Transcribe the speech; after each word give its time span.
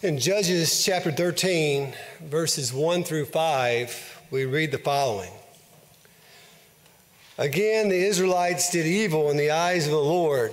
In 0.00 0.20
Judges 0.20 0.84
chapter 0.84 1.10
13, 1.10 1.92
verses 2.20 2.72
1 2.72 3.02
through 3.02 3.24
5, 3.24 4.20
we 4.30 4.44
read 4.44 4.70
the 4.70 4.78
following 4.78 5.32
Again, 7.36 7.88
the 7.88 8.06
Israelites 8.06 8.70
did 8.70 8.86
evil 8.86 9.28
in 9.28 9.36
the 9.36 9.50
eyes 9.50 9.86
of 9.86 9.90
the 9.90 9.98
Lord. 9.98 10.52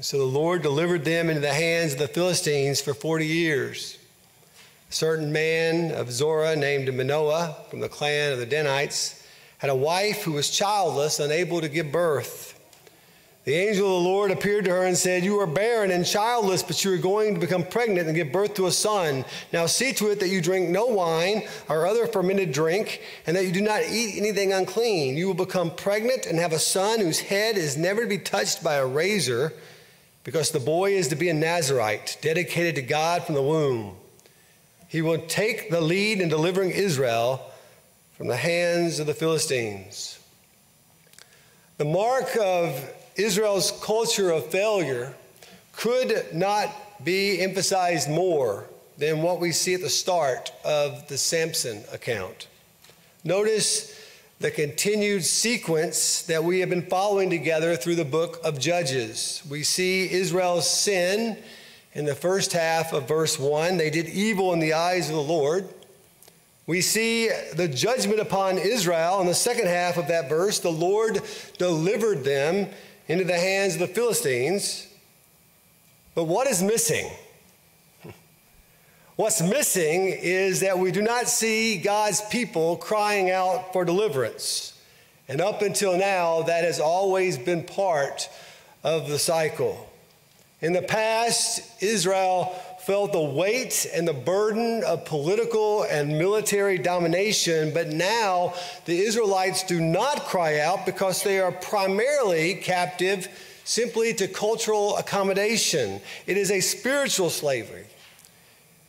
So 0.00 0.18
the 0.18 0.24
Lord 0.24 0.60
delivered 0.60 1.02
them 1.06 1.30
into 1.30 1.40
the 1.40 1.54
hands 1.54 1.94
of 1.94 1.98
the 1.98 2.08
Philistines 2.08 2.82
for 2.82 2.92
40 2.92 3.24
years. 3.24 3.96
A 4.90 4.92
certain 4.92 5.32
man 5.32 5.90
of 5.92 6.12
Zorah 6.12 6.54
named 6.54 6.94
Manoah 6.94 7.56
from 7.70 7.80
the 7.80 7.88
clan 7.88 8.34
of 8.34 8.38
the 8.38 8.44
Danites 8.44 9.26
had 9.56 9.70
a 9.70 9.74
wife 9.74 10.24
who 10.24 10.32
was 10.32 10.50
childless, 10.50 11.20
unable 11.20 11.62
to 11.62 11.70
give 11.70 11.90
birth. 11.90 12.57
The 13.48 13.54
angel 13.54 13.86
of 13.86 14.02
the 14.02 14.10
Lord 14.10 14.30
appeared 14.30 14.66
to 14.66 14.72
her 14.72 14.84
and 14.84 14.94
said, 14.94 15.24
You 15.24 15.40
are 15.40 15.46
barren 15.46 15.90
and 15.90 16.04
childless, 16.04 16.62
but 16.62 16.84
you 16.84 16.92
are 16.92 16.98
going 16.98 17.32
to 17.32 17.40
become 17.40 17.64
pregnant 17.64 18.06
and 18.06 18.14
give 18.14 18.30
birth 18.30 18.52
to 18.56 18.66
a 18.66 18.70
son. 18.70 19.24
Now 19.54 19.64
see 19.64 19.94
to 19.94 20.10
it 20.10 20.20
that 20.20 20.28
you 20.28 20.42
drink 20.42 20.68
no 20.68 20.84
wine 20.84 21.48
or 21.66 21.86
other 21.86 22.06
fermented 22.06 22.52
drink, 22.52 23.00
and 23.26 23.34
that 23.34 23.46
you 23.46 23.52
do 23.52 23.62
not 23.62 23.84
eat 23.88 24.18
anything 24.18 24.52
unclean. 24.52 25.16
You 25.16 25.28
will 25.28 25.46
become 25.46 25.74
pregnant 25.74 26.26
and 26.26 26.38
have 26.38 26.52
a 26.52 26.58
son 26.58 27.00
whose 27.00 27.20
head 27.20 27.56
is 27.56 27.78
never 27.78 28.02
to 28.02 28.06
be 28.06 28.18
touched 28.18 28.62
by 28.62 28.74
a 28.74 28.84
razor, 28.84 29.54
because 30.24 30.50
the 30.50 30.60
boy 30.60 30.92
is 30.92 31.08
to 31.08 31.16
be 31.16 31.30
a 31.30 31.34
Nazarite, 31.34 32.18
dedicated 32.20 32.74
to 32.74 32.82
God 32.82 33.24
from 33.24 33.34
the 33.34 33.42
womb. 33.42 33.96
He 34.88 35.00
will 35.00 35.22
take 35.22 35.70
the 35.70 35.80
lead 35.80 36.20
in 36.20 36.28
delivering 36.28 36.72
Israel 36.72 37.50
from 38.12 38.26
the 38.26 38.36
hands 38.36 39.00
of 39.00 39.06
the 39.06 39.14
Philistines. 39.14 40.18
The 41.78 41.86
mark 41.86 42.36
of 42.38 42.96
Israel's 43.18 43.72
culture 43.82 44.30
of 44.30 44.46
failure 44.46 45.12
could 45.72 46.32
not 46.32 46.70
be 47.04 47.40
emphasized 47.40 48.08
more 48.08 48.64
than 48.96 49.22
what 49.22 49.40
we 49.40 49.52
see 49.52 49.74
at 49.74 49.80
the 49.80 49.90
start 49.90 50.52
of 50.64 51.06
the 51.08 51.18
Samson 51.18 51.82
account. 51.92 52.46
Notice 53.24 54.00
the 54.38 54.52
continued 54.52 55.24
sequence 55.24 56.22
that 56.22 56.44
we 56.44 56.60
have 56.60 56.70
been 56.70 56.86
following 56.86 57.28
together 57.28 57.74
through 57.74 57.96
the 57.96 58.04
book 58.04 58.40
of 58.44 58.60
Judges. 58.60 59.42
We 59.50 59.64
see 59.64 60.08
Israel's 60.10 60.70
sin 60.70 61.36
in 61.94 62.04
the 62.04 62.14
first 62.14 62.52
half 62.52 62.92
of 62.92 63.08
verse 63.08 63.36
1. 63.36 63.78
They 63.78 63.90
did 63.90 64.06
evil 64.06 64.52
in 64.52 64.60
the 64.60 64.74
eyes 64.74 65.08
of 65.08 65.16
the 65.16 65.22
Lord. 65.22 65.68
We 66.68 66.82
see 66.82 67.30
the 67.54 67.66
judgment 67.66 68.20
upon 68.20 68.58
Israel 68.58 69.20
in 69.20 69.26
the 69.26 69.34
second 69.34 69.66
half 69.66 69.96
of 69.96 70.06
that 70.08 70.28
verse. 70.28 70.60
The 70.60 70.70
Lord 70.70 71.20
delivered 71.56 72.22
them 72.22 72.68
into 73.08 73.24
the 73.24 73.38
hands 73.38 73.74
of 73.74 73.80
the 73.80 73.88
Philistines. 73.88 74.86
But 76.14 76.24
what 76.24 76.46
is 76.46 76.62
missing? 76.62 77.10
What's 79.16 79.42
missing 79.42 80.08
is 80.08 80.60
that 80.60 80.78
we 80.78 80.92
do 80.92 81.02
not 81.02 81.26
see 81.26 81.78
God's 81.78 82.20
people 82.30 82.76
crying 82.76 83.30
out 83.30 83.72
for 83.72 83.84
deliverance. 83.84 84.80
And 85.26 85.40
up 85.40 85.60
until 85.62 85.98
now, 85.98 86.42
that 86.42 86.62
has 86.62 86.78
always 86.78 87.36
been 87.36 87.64
part 87.64 88.28
of 88.84 89.08
the 89.08 89.18
cycle. 89.18 89.90
In 90.60 90.72
the 90.72 90.82
past, 90.82 91.82
Israel 91.82 92.54
felt 92.88 93.12
the 93.12 93.20
weight 93.20 93.86
and 93.92 94.08
the 94.08 94.14
burden 94.14 94.82
of 94.82 95.04
political 95.04 95.82
and 95.82 96.08
military 96.08 96.78
domination, 96.78 97.70
but 97.74 97.88
now 97.88 98.54
the 98.86 98.98
Israelites 98.98 99.62
do 99.62 99.78
not 99.78 100.20
cry 100.20 100.60
out 100.60 100.86
because 100.86 101.22
they 101.22 101.38
are 101.38 101.52
primarily 101.52 102.54
captive 102.54 103.28
simply 103.64 104.14
to 104.14 104.26
cultural 104.26 104.96
accommodation. 104.96 106.00
It 106.26 106.38
is 106.38 106.50
a 106.50 106.60
spiritual 106.60 107.28
slavery 107.28 107.84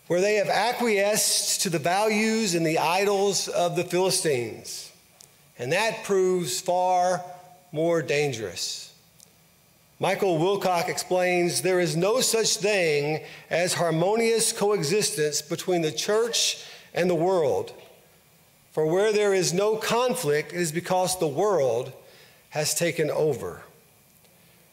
where 0.08 0.22
they 0.22 0.36
have 0.36 0.47
acquiesced 0.47 1.64
to 1.64 1.70
the 1.70 1.77
values 1.77 2.55
and 2.55 2.66
the 2.66 2.77
idols 2.77 3.50
of 3.50 3.75
the 3.75 3.83
Philistines. 3.83 4.94
And 5.58 5.73
that 5.73 6.05
proves 6.05 6.61
far 6.61 7.21
more 7.73 8.02
dangerous. 8.02 8.89
Michael 10.02 10.37
Wilcock 10.37 10.87
explains 10.87 11.61
there 11.61 11.82
is 11.82 11.98
no 11.98 12.21
such 12.21 12.55
thing 12.55 13.21
as 13.49 13.73
harmonious 13.73 14.54
coexistence 14.54 15.42
between 15.42 15.82
the 15.82 15.92
church 15.92 16.64
and 16.93 17.10
the 17.10 17.15
world. 17.15 17.73
For 18.71 18.86
where 18.86 19.11
there 19.11 19.33
is 19.33 19.54
no 19.54 19.76
conflict, 19.76 20.54
it 20.54 20.59
is 20.61 20.71
because 20.71 21.20
the 21.20 21.27
world 21.27 21.92
has 22.52 22.73
taken 22.73 23.11
over. 23.11 23.61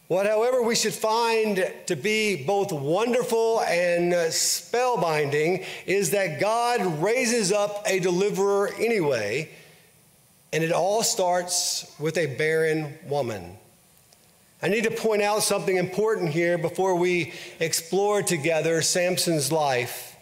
What, 0.07 0.27
however, 0.27 0.63
we 0.63 0.77
should 0.77 0.95
find 0.95 1.73
to 1.87 1.97
be 1.97 2.45
both 2.45 2.71
wonderful 2.71 3.63
and 3.63 4.13
spellbinding 4.13 5.67
is 5.87 6.13
that 6.13 6.39
God 6.39 7.03
raises 7.03 7.51
up 7.51 7.83
a 7.85 7.99
deliverer 7.99 8.73
anyway, 8.79 9.51
and 10.53 10.63
it 10.63 10.71
all 10.71 11.03
starts 11.03 11.93
with 11.99 12.17
a 12.17 12.37
barren 12.37 12.97
woman. 13.09 13.59
I 14.63 14.69
need 14.69 14.85
to 14.85 14.91
point 14.91 15.21
out 15.21 15.43
something 15.43 15.77
important 15.77 16.31
here 16.31 16.57
before 16.57 16.95
we 16.95 17.35
explore 17.61 18.23
together 18.23 18.81
Samson's 18.81 19.53
life. 19.53 20.17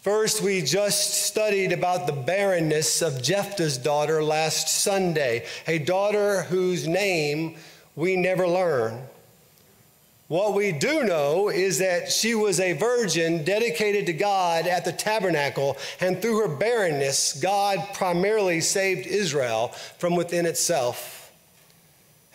First, 0.00 0.40
we 0.40 0.62
just 0.62 1.24
studied 1.24 1.72
about 1.72 2.06
the 2.06 2.12
barrenness 2.12 3.02
of 3.02 3.20
Jephthah's 3.20 3.78
daughter 3.78 4.22
last 4.22 4.68
Sunday, 4.68 5.44
a 5.66 5.80
daughter 5.80 6.42
whose 6.42 6.86
name 6.86 7.56
we 7.96 8.14
never 8.14 8.46
learn. 8.46 9.02
What 10.28 10.54
we 10.54 10.70
do 10.70 11.02
know 11.02 11.48
is 11.48 11.78
that 11.78 12.12
she 12.12 12.36
was 12.36 12.60
a 12.60 12.74
virgin 12.74 13.42
dedicated 13.42 14.06
to 14.06 14.12
God 14.12 14.68
at 14.68 14.84
the 14.84 14.92
tabernacle, 14.92 15.76
and 16.00 16.22
through 16.22 16.38
her 16.42 16.56
barrenness, 16.56 17.40
God 17.40 17.88
primarily 17.92 18.60
saved 18.60 19.08
Israel 19.08 19.68
from 19.98 20.14
within 20.14 20.46
itself. 20.46 21.25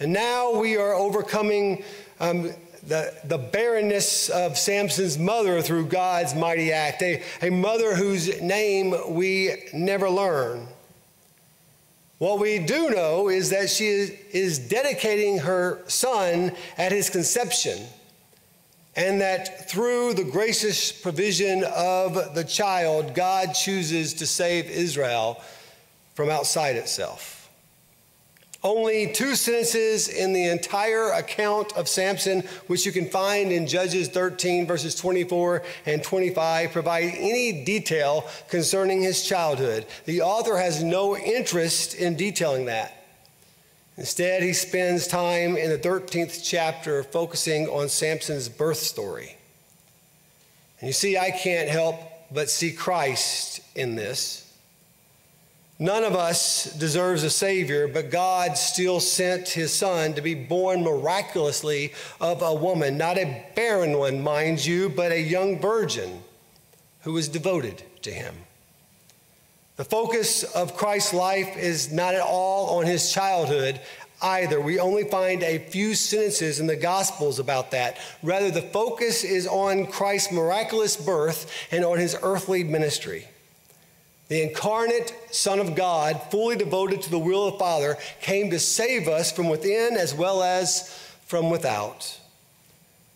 And 0.01 0.13
now 0.13 0.59
we 0.59 0.77
are 0.77 0.95
overcoming 0.95 1.83
um, 2.19 2.49
the, 2.87 3.13
the 3.25 3.37
barrenness 3.37 4.29
of 4.29 4.57
Samson's 4.57 5.19
mother 5.19 5.61
through 5.61 5.85
God's 5.89 6.33
mighty 6.33 6.71
act, 6.71 7.03
a, 7.03 7.21
a 7.43 7.51
mother 7.51 7.93
whose 7.95 8.41
name 8.41 8.95
we 9.09 9.53
never 9.75 10.09
learn. 10.09 10.67
What 12.17 12.39
we 12.39 12.57
do 12.57 12.89
know 12.89 13.29
is 13.29 13.51
that 13.51 13.69
she 13.69 13.85
is, 13.85 14.09
is 14.31 14.57
dedicating 14.57 15.37
her 15.37 15.83
son 15.87 16.53
at 16.79 16.91
his 16.91 17.11
conception, 17.11 17.85
and 18.95 19.21
that 19.21 19.69
through 19.69 20.15
the 20.15 20.23
gracious 20.23 20.91
provision 20.91 21.63
of 21.63 22.33
the 22.33 22.43
child, 22.43 23.13
God 23.13 23.53
chooses 23.53 24.15
to 24.15 24.25
save 24.25 24.65
Israel 24.65 25.39
from 26.15 26.31
outside 26.31 26.75
itself. 26.75 27.40
Only 28.63 29.11
two 29.11 29.35
sentences 29.35 30.07
in 30.07 30.33
the 30.33 30.45
entire 30.45 31.09
account 31.11 31.73
of 31.73 31.87
Samson, 31.87 32.41
which 32.67 32.85
you 32.85 32.91
can 32.91 33.09
find 33.09 33.51
in 33.51 33.65
Judges 33.65 34.07
13, 34.09 34.67
verses 34.67 34.93
24 34.93 35.63
and 35.87 36.03
25, 36.03 36.71
provide 36.71 37.13
any 37.17 37.63
detail 37.63 38.27
concerning 38.49 39.01
his 39.01 39.25
childhood. 39.25 39.87
The 40.05 40.21
author 40.21 40.57
has 40.57 40.83
no 40.83 41.17
interest 41.17 41.95
in 41.95 42.15
detailing 42.15 42.65
that. 42.65 43.01
Instead, 43.97 44.43
he 44.43 44.53
spends 44.53 45.07
time 45.07 45.57
in 45.57 45.71
the 45.71 45.77
13th 45.77 46.41
chapter 46.43 47.01
focusing 47.01 47.67
on 47.67 47.89
Samson's 47.89 48.47
birth 48.47 48.77
story. 48.77 49.37
And 50.79 50.87
you 50.87 50.93
see, 50.93 51.17
I 51.17 51.31
can't 51.31 51.69
help 51.69 51.95
but 52.31 52.49
see 52.49 52.71
Christ 52.71 53.61
in 53.75 53.95
this. 53.95 54.50
None 55.81 56.03
of 56.03 56.15
us 56.15 56.65
deserves 56.75 57.23
a 57.23 57.29
Savior, 57.31 57.87
but 57.87 58.11
God 58.11 58.55
still 58.55 58.99
sent 58.99 59.49
His 59.49 59.73
Son 59.73 60.13
to 60.13 60.21
be 60.21 60.35
born 60.35 60.83
miraculously 60.83 61.93
of 62.19 62.43
a 62.43 62.53
woman, 62.53 62.99
not 62.99 63.17
a 63.17 63.47
barren 63.55 63.97
one, 63.97 64.21
mind 64.21 64.63
you, 64.63 64.89
but 64.89 65.11
a 65.11 65.19
young 65.19 65.57
virgin 65.57 66.21
who 67.01 67.13
was 67.13 67.27
devoted 67.27 67.81
to 68.03 68.11
Him. 68.11 68.35
The 69.77 69.83
focus 69.83 70.43
of 70.43 70.77
Christ's 70.77 71.15
life 71.15 71.57
is 71.57 71.91
not 71.91 72.13
at 72.13 72.21
all 72.21 72.77
on 72.77 72.85
His 72.85 73.11
childhood 73.11 73.81
either. 74.21 74.61
We 74.61 74.79
only 74.79 75.05
find 75.05 75.41
a 75.41 75.57
few 75.57 75.95
sentences 75.95 76.59
in 76.59 76.67
the 76.67 76.75
Gospels 76.75 77.39
about 77.39 77.71
that. 77.71 77.97
Rather, 78.21 78.51
the 78.51 78.61
focus 78.61 79.23
is 79.23 79.47
on 79.47 79.87
Christ's 79.87 80.31
miraculous 80.31 80.95
birth 80.95 81.51
and 81.71 81.83
on 81.83 81.97
His 81.97 82.15
earthly 82.21 82.63
ministry. 82.63 83.27
The 84.31 84.43
incarnate 84.43 85.13
Son 85.31 85.59
of 85.59 85.75
God, 85.75 86.21
fully 86.31 86.55
devoted 86.55 87.01
to 87.01 87.11
the 87.11 87.19
will 87.19 87.47
of 87.47 87.53
the 87.55 87.59
Father, 87.59 87.97
came 88.21 88.49
to 88.51 88.59
save 88.59 89.09
us 89.09 89.29
from 89.29 89.49
within 89.49 89.97
as 89.97 90.13
well 90.13 90.41
as 90.41 90.87
from 91.25 91.49
without. 91.49 92.17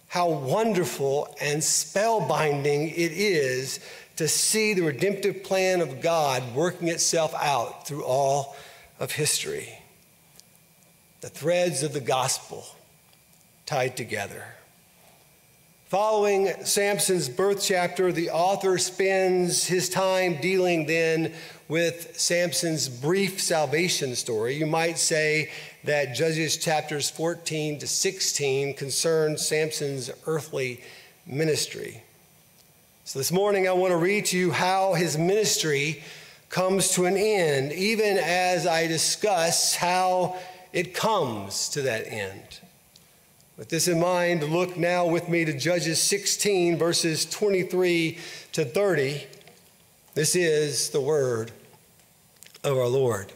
How 0.10 0.28
wonderful 0.28 1.34
and 1.40 1.62
spellbinding 1.62 2.92
it 2.92 3.14
is 3.14 3.80
to 4.18 4.28
see 4.28 4.74
the 4.74 4.82
redemptive 4.82 5.42
plan 5.42 5.80
of 5.80 6.02
God 6.02 6.44
working 6.54 6.90
itself 6.90 7.34
out 7.34 7.88
through 7.88 8.04
all 8.04 8.58
of 9.00 9.14
history. 9.14 9.80
The 11.22 11.30
threads 11.30 11.82
of 11.82 11.94
the 11.94 12.02
gospel 12.02 12.66
tied 13.66 13.96
together. 13.96 14.55
Following 15.96 16.52
Samson's 16.66 17.30
birth 17.30 17.64
chapter, 17.64 18.12
the 18.12 18.30
author 18.32 18.78
spends 18.78 19.66
his 19.66 19.88
time 19.88 20.42
dealing 20.42 20.88
then 20.88 21.32
with 21.70 22.20
Samson's 22.20 22.90
brief 22.90 23.42
salvation 23.42 24.14
story. 24.16 24.58
You 24.58 24.66
might 24.66 24.98
say 24.98 25.52
that 25.86 26.14
Judges 26.14 26.58
chapters 26.58 27.10
14 27.10 27.80
to 27.80 27.88
16 27.88 28.74
concern 28.74 29.38
Samson's 29.38 30.12
earthly 30.28 30.82
ministry. 31.26 32.04
So 33.06 33.18
this 33.18 33.32
morning, 33.32 33.66
I 33.66 33.72
want 33.72 33.92
to 33.92 33.98
read 33.98 34.26
to 34.26 34.38
you 34.38 34.52
how 34.52 34.96
his 34.96 35.18
ministry 35.18 36.04
comes 36.50 36.92
to 36.96 37.06
an 37.06 37.16
end, 37.16 37.72
even 37.72 38.18
as 38.18 38.68
I 38.68 38.88
discuss 38.88 39.76
how 39.76 40.36
it 40.74 40.94
comes 40.94 41.70
to 41.70 41.84
that 41.84 42.06
end. 42.06 42.60
With 43.58 43.70
this 43.70 43.88
in 43.88 44.02
mind, 44.02 44.44
look 44.44 44.76
now 44.76 45.08
with 45.08 45.30
me 45.30 45.46
to 45.46 45.58
Judges 45.58 46.04
16, 46.04 46.78
verses 46.78 47.26
23 47.26 48.18
to 48.52 48.66
30. 48.66 49.26
This 50.14 50.36
is 50.36 50.90
the 50.90 51.00
word 51.00 51.52
of 52.66 52.78
our 52.78 52.88
Lord. 52.88 53.32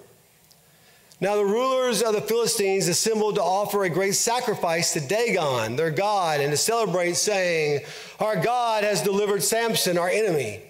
Now, 1.22 1.38
the 1.38 1.46
rulers 1.46 2.02
of 2.02 2.14
the 2.14 2.22
Philistines 2.22 2.90
assembled 2.90 3.36
to 3.36 3.42
offer 3.42 3.86
a 3.86 3.90
great 3.90 4.16
sacrifice 4.16 4.92
to 4.92 5.00
Dagon, 5.00 5.78
their 5.78 5.92
God, 5.92 6.42
and 6.42 6.52
to 6.52 6.58
celebrate, 6.58 7.16
saying, 7.16 7.86
Our 8.20 8.36
God 8.36 8.84
has 8.84 9.02
delivered 9.02 9.42
Samson, 9.42 9.98
our 9.98 10.10
enemy, 10.10 10.62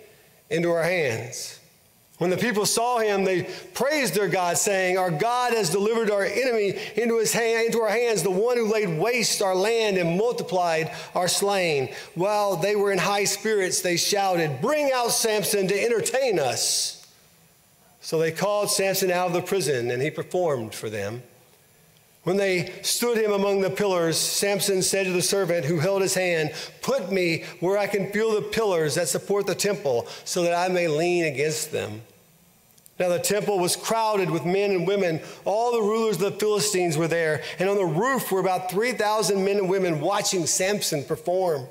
into 0.51 0.69
our 0.69 0.84
hands. 0.84 1.59
When 2.19 2.30
the 2.30 2.38
people 2.38 2.66
saw 2.66 2.98
him, 2.98 3.24
they 3.24 3.44
praised 3.74 4.13
their 4.13 4.27
God, 4.27 4.57
saying, 4.57 4.98
Our 4.98 5.10
God 5.10 5.54
has 5.54 5.69
delivered 5.69 6.12
our 6.12 6.25
enemy 6.25 6.77
into, 6.98 7.18
his 7.18 7.31
hand, 7.31 7.68
into 7.68 7.80
our 7.80 7.89
hands, 7.89 8.24
the 8.24 8.30
one 8.30 8.57
who 8.57 8.68
laid 8.68 9.00
waste 9.00 9.42
our 9.42 9.56
land 9.56 9.98
and 9.98 10.18
multiplied 10.18 10.92
our 11.16 11.30
slain. 11.30 11.94
While 12.16 12.57
they 12.57 12.75
were 12.75 12.92
in 12.92 12.98
high 12.98 13.24
spirits, 13.24 13.81
they 13.81 13.95
shouted, 13.95 14.60
Bring 14.62 14.92
out 14.94 15.12
Samson 15.12 15.69
to 15.69 15.81
entertain 15.83 16.39
us. 16.39 17.07
So 18.01 18.19
they 18.19 18.33
called 18.33 18.69
Samson 18.69 19.12
out 19.12 19.27
of 19.27 19.33
the 19.33 19.42
prison, 19.42 19.89
and 19.89 20.01
he 20.01 20.12
performed 20.12 20.75
for 20.75 20.89
them. 20.89 21.24
When 22.24 22.36
they 22.36 22.74
stood 22.81 23.18
him 23.18 23.31
among 23.31 23.62
the 23.62 23.69
pillars, 23.69 24.18
Samson 24.18 24.81
said 24.81 25.06
to 25.06 25.13
the 25.13 25.22
servant 25.22 25.65
who 25.65 25.80
held 25.80 26.01
his 26.01 26.15
hand, 26.15 26.51
Put 26.81 27.13
me 27.13 27.45
where 27.62 27.77
I 27.77 27.88
can 27.88 28.12
feel 28.12 28.33
the 28.33 28.42
pillars 28.42 28.95
that 28.95 29.07
support 29.07 29.48
the 29.48 29.56
temple, 29.56 30.06
so 30.25 30.44
that 30.44 30.54
I 30.54 30.68
may 30.68 30.89
lean 30.89 31.24
against 31.24 31.72
them. 31.72 32.01
Now 33.00 33.07
the 33.10 33.19
temple 33.19 33.60
was 33.60 33.78
crowded 33.78 34.30
with 34.30 34.46
men 34.46 34.72
and 34.72 34.86
women. 34.86 35.22
All 35.46 35.72
the 35.72 35.81
rulers 35.81 36.22
of 36.22 36.34
the 36.34 36.40
Philistines 36.40 36.98
were 36.98 37.07
there, 37.07 37.42
and 37.57 37.69
on 37.69 37.78
the 37.78 37.86
roof 37.86 38.31
were 38.31 38.42
about 38.42 38.69
3,000 38.69 39.44
men 39.44 39.57
and 39.57 39.69
women 39.69 40.01
watching 40.01 40.46
Samson 40.46 41.04
perform. 41.06 41.66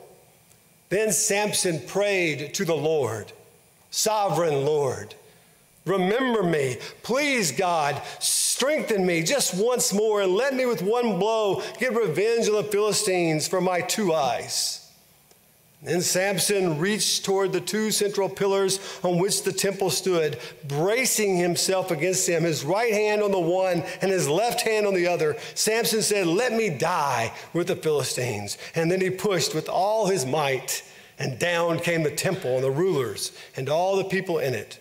Then 0.89 1.13
Samson 1.13 1.81
prayed 1.87 2.55
to 2.55 2.65
the 2.65 2.75
Lord, 2.75 3.33
Sovereign 3.91 4.65
Lord, 4.65 5.15
remember 5.85 6.43
me. 6.43 6.79
Please, 7.03 7.53
God, 7.53 8.01
strengthen 8.21 9.05
me 9.05 9.23
just 9.23 9.55
once 9.55 9.93
more 9.93 10.23
and 10.23 10.35
let 10.35 10.55
me 10.55 10.65
with 10.65 10.83
one 10.83 11.19
blow 11.19 11.63
get 11.79 11.95
revenge 11.95 12.49
on 12.49 12.55
the 12.55 12.65
Philistines 12.65 13.47
for 13.47 13.61
my 13.61 13.83
two 13.83 14.15
eyes. 14.15 14.88
Then 15.81 16.01
Samson 16.01 16.81
reached 16.81 17.25
toward 17.25 17.53
the 17.53 17.61
two 17.61 17.93
central 17.93 18.29
pillars 18.29 18.81
on 19.05 19.19
which 19.19 19.45
the 19.45 19.53
temple 19.53 19.91
stood, 19.91 20.39
bracing 20.67 21.37
himself 21.37 21.93
against 21.93 22.27
them, 22.27 22.43
his 22.43 22.65
right 22.65 22.93
hand 22.93 23.23
on 23.23 23.31
the 23.31 23.39
one 23.39 23.85
and 24.03 24.11
his 24.11 24.29
left 24.29 24.63
hand 24.63 24.87
on 24.87 24.95
the 24.95 25.07
other. 25.07 25.37
Samson 25.55 26.03
said, 26.03 26.27
Let 26.27 26.53
me 26.53 26.69
die 26.69 27.33
with 27.53 27.69
the 27.69 27.77
Philistines. 27.77 28.59
And 28.75 28.91
then 28.91 29.01
he 29.01 29.11
pushed 29.11 29.55
with 29.55 29.69
all 29.69 30.09
his 30.09 30.27
might, 30.27 30.83
and 31.17 31.39
down 31.39 31.79
came 31.79 32.03
the 32.03 32.11
temple 32.11 32.57
and 32.57 32.65
the 32.65 32.71
rulers 32.73 33.31
and 33.57 33.69
all 33.69 33.97
the 33.97 34.05
people 34.05 34.39
in 34.39 34.55
it. 34.55 34.81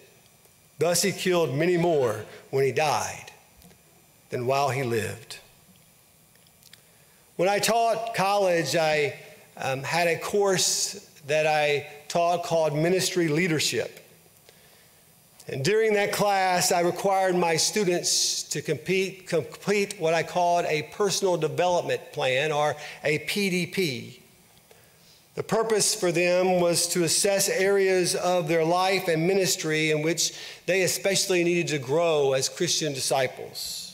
Thus 0.79 1.03
he 1.03 1.11
killed 1.11 1.53
many 1.53 1.77
more 1.77 2.25
when 2.49 2.63
he 2.63 2.71
died 2.71 3.31
than 4.31 4.47
while 4.47 4.69
he 4.69 4.81
lived. 4.81 5.39
When 7.35 7.47
I 7.47 7.59
taught 7.59 8.15
college, 8.15 8.75
I 8.75 9.19
um, 9.59 9.83
had 9.83 10.07
a 10.07 10.17
course 10.19 11.09
that 11.27 11.45
I 11.45 11.87
taught 12.07 12.43
called 12.43 12.73
Ministry 12.73 13.27
Leadership. 13.27 14.03
And 15.49 15.63
during 15.63 15.93
that 15.93 16.11
class, 16.11 16.73
I 16.73 16.81
required 16.81 17.35
my 17.35 17.55
students 17.55 18.43
to 18.49 18.61
compete, 18.61 19.27
complete 19.27 19.95
what 19.97 20.13
I 20.13 20.23
called 20.23 20.65
a 20.65 20.83
personal 20.93 21.37
development 21.37 22.11
plan 22.11 22.51
or 22.51 22.75
a 23.03 23.19
PDP. 23.19 24.19
The 25.35 25.43
purpose 25.43 25.95
for 25.95 26.11
them 26.11 26.59
was 26.59 26.87
to 26.89 27.03
assess 27.03 27.47
areas 27.47 28.15
of 28.15 28.47
their 28.47 28.65
life 28.65 29.07
and 29.07 29.27
ministry 29.27 29.91
in 29.91 30.01
which 30.01 30.33
they 30.65 30.81
especially 30.81 31.43
needed 31.43 31.67
to 31.69 31.79
grow 31.79 32.33
as 32.33 32.49
Christian 32.49 32.91
disciples. 32.93 33.87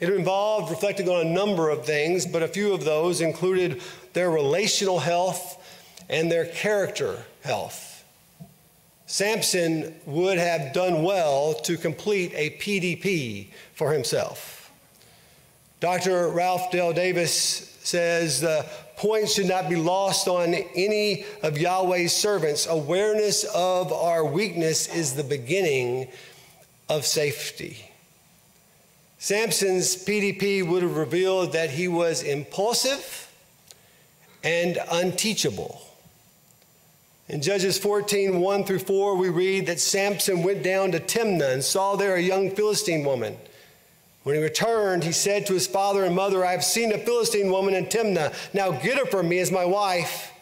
It 0.00 0.08
involved 0.08 0.70
reflecting 0.70 1.08
on 1.08 1.26
a 1.26 1.30
number 1.30 1.68
of 1.68 1.84
things, 1.84 2.26
but 2.26 2.42
a 2.42 2.48
few 2.48 2.72
of 2.72 2.84
those 2.84 3.20
included 3.20 3.82
their 4.12 4.30
relational 4.30 4.98
health, 4.98 5.58
and 6.08 6.30
their 6.30 6.46
character 6.46 7.24
health. 7.42 8.04
Samson 9.06 9.94
would 10.06 10.38
have 10.38 10.72
done 10.72 11.02
well 11.02 11.54
to 11.54 11.76
complete 11.76 12.32
a 12.34 12.50
PDP 12.58 13.48
for 13.74 13.92
himself. 13.92 14.70
Dr. 15.80 16.28
Ralph 16.28 16.70
Dale 16.70 16.92
Davis 16.92 17.76
says 17.82 18.40
the 18.40 18.64
point 18.96 19.28
should 19.28 19.48
not 19.48 19.68
be 19.68 19.76
lost 19.76 20.28
on 20.28 20.54
any 20.54 21.24
of 21.42 21.58
Yahweh's 21.58 22.14
servants. 22.14 22.66
Awareness 22.66 23.44
of 23.44 23.92
our 23.92 24.24
weakness 24.24 24.94
is 24.94 25.14
the 25.14 25.24
beginning 25.24 26.08
of 26.88 27.04
safety. 27.04 27.90
Samson's 29.18 29.96
PDP 29.96 30.66
would 30.66 30.82
have 30.82 30.96
revealed 30.96 31.52
that 31.52 31.70
he 31.70 31.88
was 31.88 32.22
impulsive 32.22 33.31
and 34.42 34.78
unteachable. 34.90 35.80
In 37.28 37.40
Judges 37.40 37.78
14, 37.78 38.40
1 38.40 38.64
through 38.64 38.80
4, 38.80 39.16
we 39.16 39.28
read 39.28 39.66
that 39.66 39.80
Samson 39.80 40.42
went 40.42 40.62
down 40.62 40.92
to 40.92 41.00
Timnah 41.00 41.52
and 41.52 41.64
saw 41.64 41.96
there 41.96 42.16
a 42.16 42.20
young 42.20 42.50
Philistine 42.50 43.04
woman. 43.04 43.36
When 44.24 44.36
he 44.36 44.42
returned, 44.42 45.02
he 45.02 45.12
said 45.12 45.46
to 45.46 45.54
his 45.54 45.66
father 45.66 46.04
and 46.04 46.14
mother, 46.14 46.44
I 46.44 46.52
have 46.52 46.64
seen 46.64 46.92
a 46.92 46.98
Philistine 46.98 47.50
woman 47.50 47.74
in 47.74 47.86
Timnah. 47.86 48.34
Now 48.54 48.70
get 48.70 48.98
her 48.98 49.06
for 49.06 49.22
me 49.22 49.38
as 49.38 49.50
my 49.50 49.64
wife. 49.64 50.32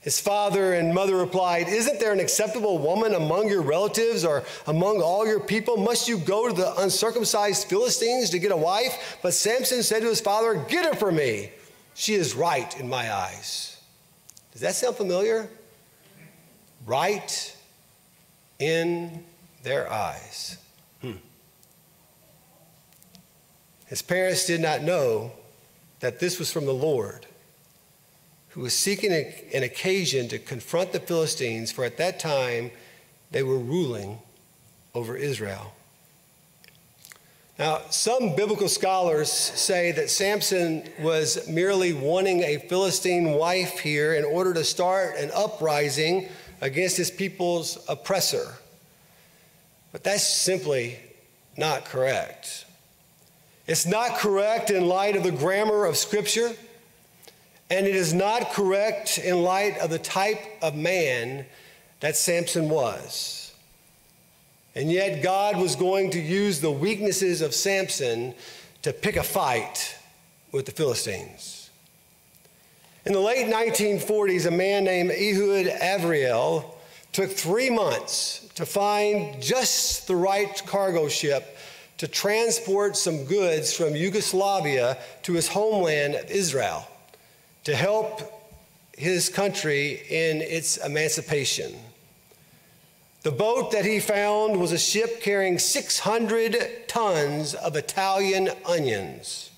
His 0.00 0.20
father 0.20 0.74
and 0.74 0.92
mother 0.92 1.16
replied, 1.16 1.68
Isn't 1.68 1.98
there 1.98 2.12
an 2.12 2.20
acceptable 2.20 2.78
woman 2.78 3.14
among 3.14 3.48
your 3.48 3.62
relatives 3.62 4.24
or 4.24 4.44
among 4.66 5.00
all 5.00 5.26
your 5.26 5.40
people? 5.40 5.78
Must 5.78 6.08
you 6.08 6.18
go 6.18 6.48
to 6.48 6.54
the 6.54 6.74
uncircumcised 6.82 7.68
Philistines 7.68 8.28
to 8.30 8.38
get 8.38 8.52
a 8.52 8.56
wife? 8.56 9.18
But 9.22 9.32
Samson 9.32 9.82
said 9.82 10.02
to 10.02 10.08
his 10.08 10.20
father, 10.20 10.62
Get 10.68 10.84
her 10.84 10.94
for 10.94 11.10
me. 11.10 11.52
She 11.94 12.14
is 12.14 12.34
right 12.34 12.78
in 12.78 12.88
my 12.88 13.12
eyes. 13.12 13.80
Does 14.52 14.60
that 14.60 14.74
sound 14.74 14.96
familiar? 14.96 15.48
Right 16.86 17.56
in 18.58 19.24
their 19.62 19.90
eyes. 19.90 20.58
Hmm. 21.00 21.12
His 23.86 24.02
parents 24.02 24.46
did 24.46 24.60
not 24.60 24.82
know 24.82 25.32
that 26.00 26.20
this 26.20 26.38
was 26.38 26.52
from 26.52 26.66
the 26.66 26.74
Lord, 26.74 27.26
who 28.50 28.60
was 28.60 28.74
seeking 28.74 29.12
an 29.12 29.62
occasion 29.62 30.28
to 30.28 30.38
confront 30.38 30.92
the 30.92 31.00
Philistines, 31.00 31.72
for 31.72 31.84
at 31.84 31.96
that 31.96 32.20
time 32.20 32.70
they 33.30 33.42
were 33.42 33.58
ruling 33.58 34.18
over 34.94 35.16
Israel. 35.16 35.72
Now, 37.58 37.82
some 37.90 38.34
biblical 38.34 38.68
scholars 38.68 39.30
say 39.30 39.92
that 39.92 40.10
Samson 40.10 40.82
was 41.00 41.48
merely 41.48 41.92
wanting 41.92 42.42
a 42.42 42.58
Philistine 42.58 43.32
wife 43.32 43.78
here 43.78 44.14
in 44.14 44.24
order 44.24 44.52
to 44.54 44.64
start 44.64 45.16
an 45.16 45.30
uprising 45.32 46.28
against 46.60 46.96
his 46.96 47.12
people's 47.12 47.78
oppressor. 47.88 48.54
But 49.92 50.02
that's 50.02 50.26
simply 50.26 50.98
not 51.56 51.84
correct. 51.84 52.64
It's 53.68 53.86
not 53.86 54.16
correct 54.16 54.70
in 54.70 54.88
light 54.88 55.14
of 55.14 55.22
the 55.22 55.30
grammar 55.30 55.84
of 55.84 55.96
Scripture, 55.96 56.50
and 57.70 57.86
it 57.86 57.94
is 57.94 58.12
not 58.12 58.50
correct 58.50 59.18
in 59.18 59.42
light 59.44 59.78
of 59.78 59.90
the 59.90 59.98
type 60.00 60.40
of 60.60 60.74
man 60.74 61.46
that 62.00 62.16
Samson 62.16 62.68
was. 62.68 63.43
And 64.74 64.90
yet, 64.90 65.22
God 65.22 65.56
was 65.56 65.76
going 65.76 66.10
to 66.10 66.20
use 66.20 66.60
the 66.60 66.70
weaknesses 66.70 67.42
of 67.42 67.54
Samson 67.54 68.34
to 68.82 68.92
pick 68.92 69.16
a 69.16 69.22
fight 69.22 69.96
with 70.50 70.66
the 70.66 70.72
Philistines. 70.72 71.70
In 73.06 73.12
the 73.12 73.20
late 73.20 73.46
1940s, 73.46 74.46
a 74.46 74.50
man 74.50 74.84
named 74.84 75.10
Ehud 75.10 75.66
Avriel 75.80 76.64
took 77.12 77.30
three 77.30 77.70
months 77.70 78.48
to 78.54 78.66
find 78.66 79.40
just 79.40 80.06
the 80.08 80.16
right 80.16 80.62
cargo 80.66 81.08
ship 81.08 81.56
to 81.98 82.08
transport 82.08 82.96
some 82.96 83.24
goods 83.24 83.76
from 83.76 83.94
Yugoslavia 83.94 84.98
to 85.22 85.34
his 85.34 85.48
homeland, 85.48 86.18
Israel, 86.28 86.88
to 87.64 87.76
help 87.76 88.20
his 88.96 89.28
country 89.28 90.02
in 90.08 90.40
its 90.40 90.76
emancipation. 90.78 91.74
The 93.24 93.32
boat 93.32 93.72
that 93.72 93.86
he 93.86 94.00
found 94.00 94.60
was 94.60 94.70
a 94.70 94.78
ship 94.78 95.22
carrying 95.22 95.58
600 95.58 96.86
tons 96.86 97.54
of 97.54 97.74
Italian 97.74 98.50
onions. 98.66 99.50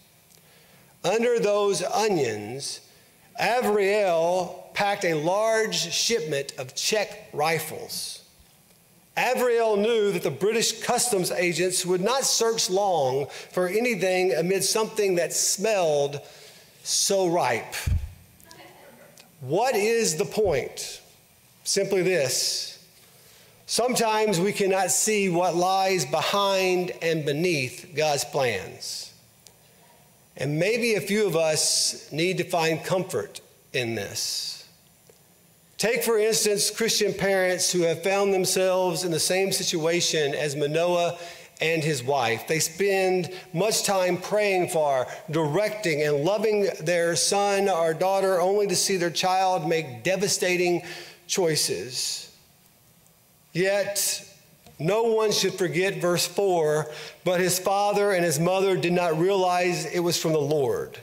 Under 1.02 1.40
those 1.40 1.82
onions, 1.82 2.80
Avriel 3.40 4.72
packed 4.72 5.04
a 5.04 5.14
large 5.14 5.74
shipment 5.92 6.52
of 6.58 6.76
Czech 6.76 7.28
rifles. 7.32 8.22
Avriel 9.16 9.76
knew 9.76 10.12
that 10.12 10.22
the 10.22 10.30
British 10.30 10.80
customs 10.82 11.32
agents 11.32 11.84
would 11.84 12.00
not 12.00 12.22
search 12.22 12.70
long 12.70 13.26
for 13.50 13.66
anything 13.66 14.32
amid 14.32 14.62
something 14.62 15.16
that 15.16 15.32
smelled 15.32 16.20
so 16.84 17.26
ripe. 17.26 17.74
What 19.40 19.74
is 19.74 20.14
the 20.14 20.24
point? 20.24 21.00
Simply 21.64 22.02
this. 22.02 22.75
Sometimes 23.66 24.40
we 24.40 24.52
cannot 24.52 24.92
see 24.92 25.28
what 25.28 25.56
lies 25.56 26.04
behind 26.06 26.92
and 27.02 27.24
beneath 27.24 27.92
God's 27.96 28.24
plans. 28.24 29.12
And 30.36 30.58
maybe 30.58 30.94
a 30.94 31.00
few 31.00 31.26
of 31.26 31.34
us 31.34 32.10
need 32.12 32.38
to 32.38 32.44
find 32.44 32.84
comfort 32.84 33.40
in 33.72 33.96
this. 33.96 34.68
Take, 35.78 36.04
for 36.04 36.18
instance, 36.18 36.70
Christian 36.70 37.12
parents 37.12 37.72
who 37.72 37.82
have 37.82 38.02
found 38.02 38.32
themselves 38.32 39.02
in 39.02 39.10
the 39.10 39.20
same 39.20 39.50
situation 39.50 40.34
as 40.34 40.54
Manoah 40.54 41.18
and 41.60 41.82
his 41.82 42.04
wife. 42.04 42.46
They 42.46 42.60
spend 42.60 43.32
much 43.52 43.82
time 43.82 44.18
praying 44.18 44.68
for, 44.68 45.06
directing, 45.30 46.02
and 46.02 46.24
loving 46.24 46.68
their 46.80 47.16
son 47.16 47.68
or 47.68 47.94
daughter 47.94 48.40
only 48.40 48.66
to 48.68 48.76
see 48.76 48.96
their 48.96 49.10
child 49.10 49.68
make 49.68 50.04
devastating 50.04 50.82
choices. 51.26 52.25
Yet, 53.56 54.22
no 54.78 55.04
one 55.04 55.32
should 55.32 55.54
forget 55.54 56.02
verse 56.02 56.26
4 56.26 56.90
but 57.24 57.40
his 57.40 57.58
father 57.58 58.12
and 58.12 58.22
his 58.22 58.38
mother 58.38 58.76
did 58.76 58.92
not 58.92 59.18
realize 59.18 59.86
it 59.86 60.00
was 60.00 60.20
from 60.20 60.34
the 60.34 60.38
Lord. 60.38 60.98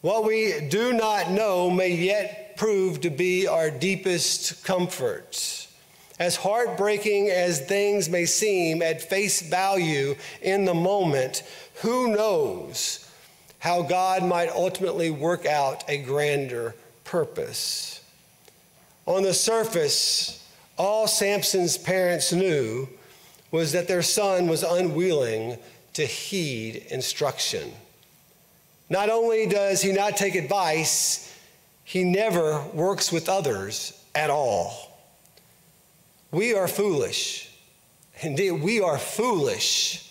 What 0.00 0.24
we 0.24 0.66
do 0.70 0.94
not 0.94 1.30
know 1.30 1.68
may 1.68 1.94
yet 1.94 2.56
prove 2.56 3.02
to 3.02 3.10
be 3.10 3.46
our 3.46 3.70
deepest 3.70 4.64
comfort. 4.64 5.68
As 6.18 6.36
heartbreaking 6.36 7.28
as 7.28 7.60
things 7.60 8.08
may 8.08 8.24
seem 8.24 8.80
at 8.80 9.02
face 9.02 9.42
value 9.42 10.16
in 10.40 10.64
the 10.64 10.72
moment, 10.72 11.42
who 11.82 12.16
knows 12.16 13.06
how 13.58 13.82
God 13.82 14.24
might 14.24 14.48
ultimately 14.48 15.10
work 15.10 15.44
out 15.44 15.84
a 15.86 15.98
grander 15.98 16.74
purpose? 17.04 18.02
On 19.04 19.22
the 19.22 19.34
surface, 19.34 20.41
all 20.76 21.06
Samson's 21.06 21.76
parents 21.76 22.32
knew 22.32 22.88
was 23.50 23.72
that 23.72 23.88
their 23.88 24.02
son 24.02 24.48
was 24.48 24.62
unwilling 24.62 25.58
to 25.94 26.06
heed 26.06 26.86
instruction. 26.90 27.72
Not 28.88 29.10
only 29.10 29.46
does 29.46 29.82
he 29.82 29.92
not 29.92 30.16
take 30.16 30.34
advice, 30.34 31.34
he 31.84 32.04
never 32.04 32.62
works 32.72 33.12
with 33.12 33.28
others 33.28 33.92
at 34.14 34.30
all. 34.30 34.90
We 36.30 36.54
are 36.54 36.68
foolish. 36.68 37.50
Indeed, 38.20 38.52
we 38.52 38.80
are 38.80 38.98
foolish 38.98 40.10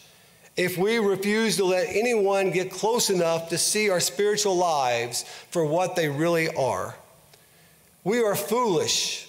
if 0.58 0.78
we 0.78 1.00
refuse 1.00 1.58
to 1.58 1.66
let 1.66 1.88
anyone 1.90 2.52
get 2.52 2.72
close 2.72 3.10
enough 3.10 3.50
to 3.50 3.58
see 3.58 3.90
our 3.90 4.00
spiritual 4.00 4.56
lives 4.56 5.24
for 5.50 5.66
what 5.66 5.96
they 5.96 6.10
really 6.10 6.54
are. 6.56 6.96
We 8.04 8.22
are 8.24 8.36
foolish. 8.36 9.28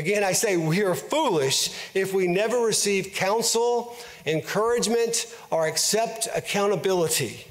Again, 0.00 0.24
I 0.24 0.32
say 0.32 0.56
we 0.56 0.82
are 0.82 0.94
foolish 0.94 1.68
if 1.92 2.14
we 2.14 2.26
never 2.26 2.60
receive 2.60 3.12
counsel, 3.12 3.94
encouragement, 4.24 5.26
or 5.50 5.66
accept 5.66 6.26
accountability. 6.34 7.44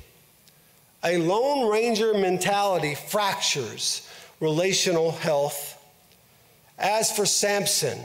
A 1.03 1.20
Lone 1.20 1.70
Ranger 1.70 2.15
mentality 2.15 2.96
fractures 2.96 4.10
relational 4.39 5.12
health. 5.12 5.79
As 6.79 7.12
for 7.12 7.27
Samson, 7.27 8.00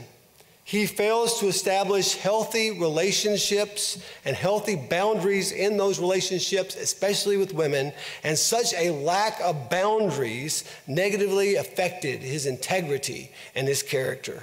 he 0.67 0.87
fails 0.87 1.39
to 1.39 1.47
establish 1.47 2.15
healthy 2.15 2.71
relationships 2.71 4.03
and 4.25 4.35
healthy 4.35 4.75
boundaries 4.75 5.51
in 5.51 5.77
those 5.77 5.99
relationships, 5.99 6.75
especially 6.75 7.37
with 7.37 7.53
women, 7.53 7.93
and 8.23 8.35
such 8.35 8.73
a 8.73 8.89
lack 8.89 9.39
of 9.41 9.69
boundaries 9.69 10.63
negatively 10.87 11.53
affected 11.53 12.21
his 12.21 12.47
integrity 12.47 13.31
and 13.53 13.67
his 13.67 13.83
character. 13.83 14.41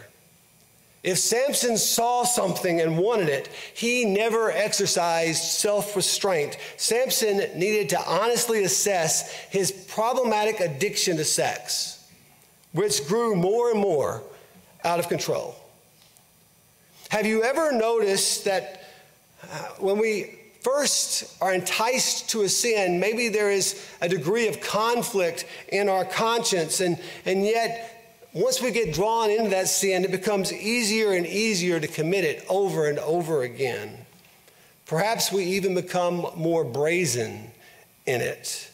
If 1.03 1.19
Samson 1.19 1.77
saw 1.77 2.23
something 2.23 2.81
and 2.81 2.97
wanted 2.99 3.29
it, 3.29 3.49
he 3.75 4.05
never 4.05 4.53
exercised 4.53 5.43
self 5.43 5.97
restraint. 5.97 6.57
Samson 6.77 7.39
needed 7.59 7.89
to 7.89 8.01
honestly 8.01 8.63
assess 8.63 9.33
his 9.51 9.73
problematic 9.73 10.61
addiction 10.61 11.17
to 11.17 11.25
sex, 11.25 12.09
which 12.71 13.09
grew 13.09 13.35
more 13.35 13.73
and 13.73 13.81
more 13.81 14.23
out 14.85 15.01
of 15.01 15.09
control. 15.09 15.57
Have 17.13 17.27
you 17.27 17.43
ever 17.43 17.73
noticed 17.73 18.47
that 18.47 18.85
uh, 19.43 19.47
when 19.79 19.99
we 19.99 20.35
first 20.63 21.37
are 21.43 21.53
enticed 21.53 22.31
to 22.31 22.41
a 22.41 22.49
sin, 22.49 23.01
maybe 23.01 23.29
there 23.29 23.51
is 23.51 23.87
a 24.01 24.09
degree 24.09 24.49
of 24.49 24.63
conflict 24.63 25.45
in 25.69 25.91
our 25.91 26.07
conscience, 26.07 26.81
and, 26.81 26.99
and 27.27 27.45
yet 27.45 28.31
once 28.33 28.63
we 28.63 28.71
get 28.71 28.95
drawn 28.95 29.29
into 29.29 29.51
that 29.51 29.69
sin, 29.69 30.05
it 30.05 30.11
becomes 30.11 30.55
easier 30.55 31.13
and 31.13 31.27
easier 31.27 31.79
to 31.79 31.87
commit 31.87 32.25
it 32.25 32.47
over 32.49 32.89
and 32.89 32.99
over 33.01 33.43
again. 33.43 34.07
Perhaps 34.87 35.31
we 35.31 35.45
even 35.45 35.75
become 35.75 36.27
more 36.35 36.65
brazen 36.65 37.51
in 38.07 38.23
it. 38.23 38.71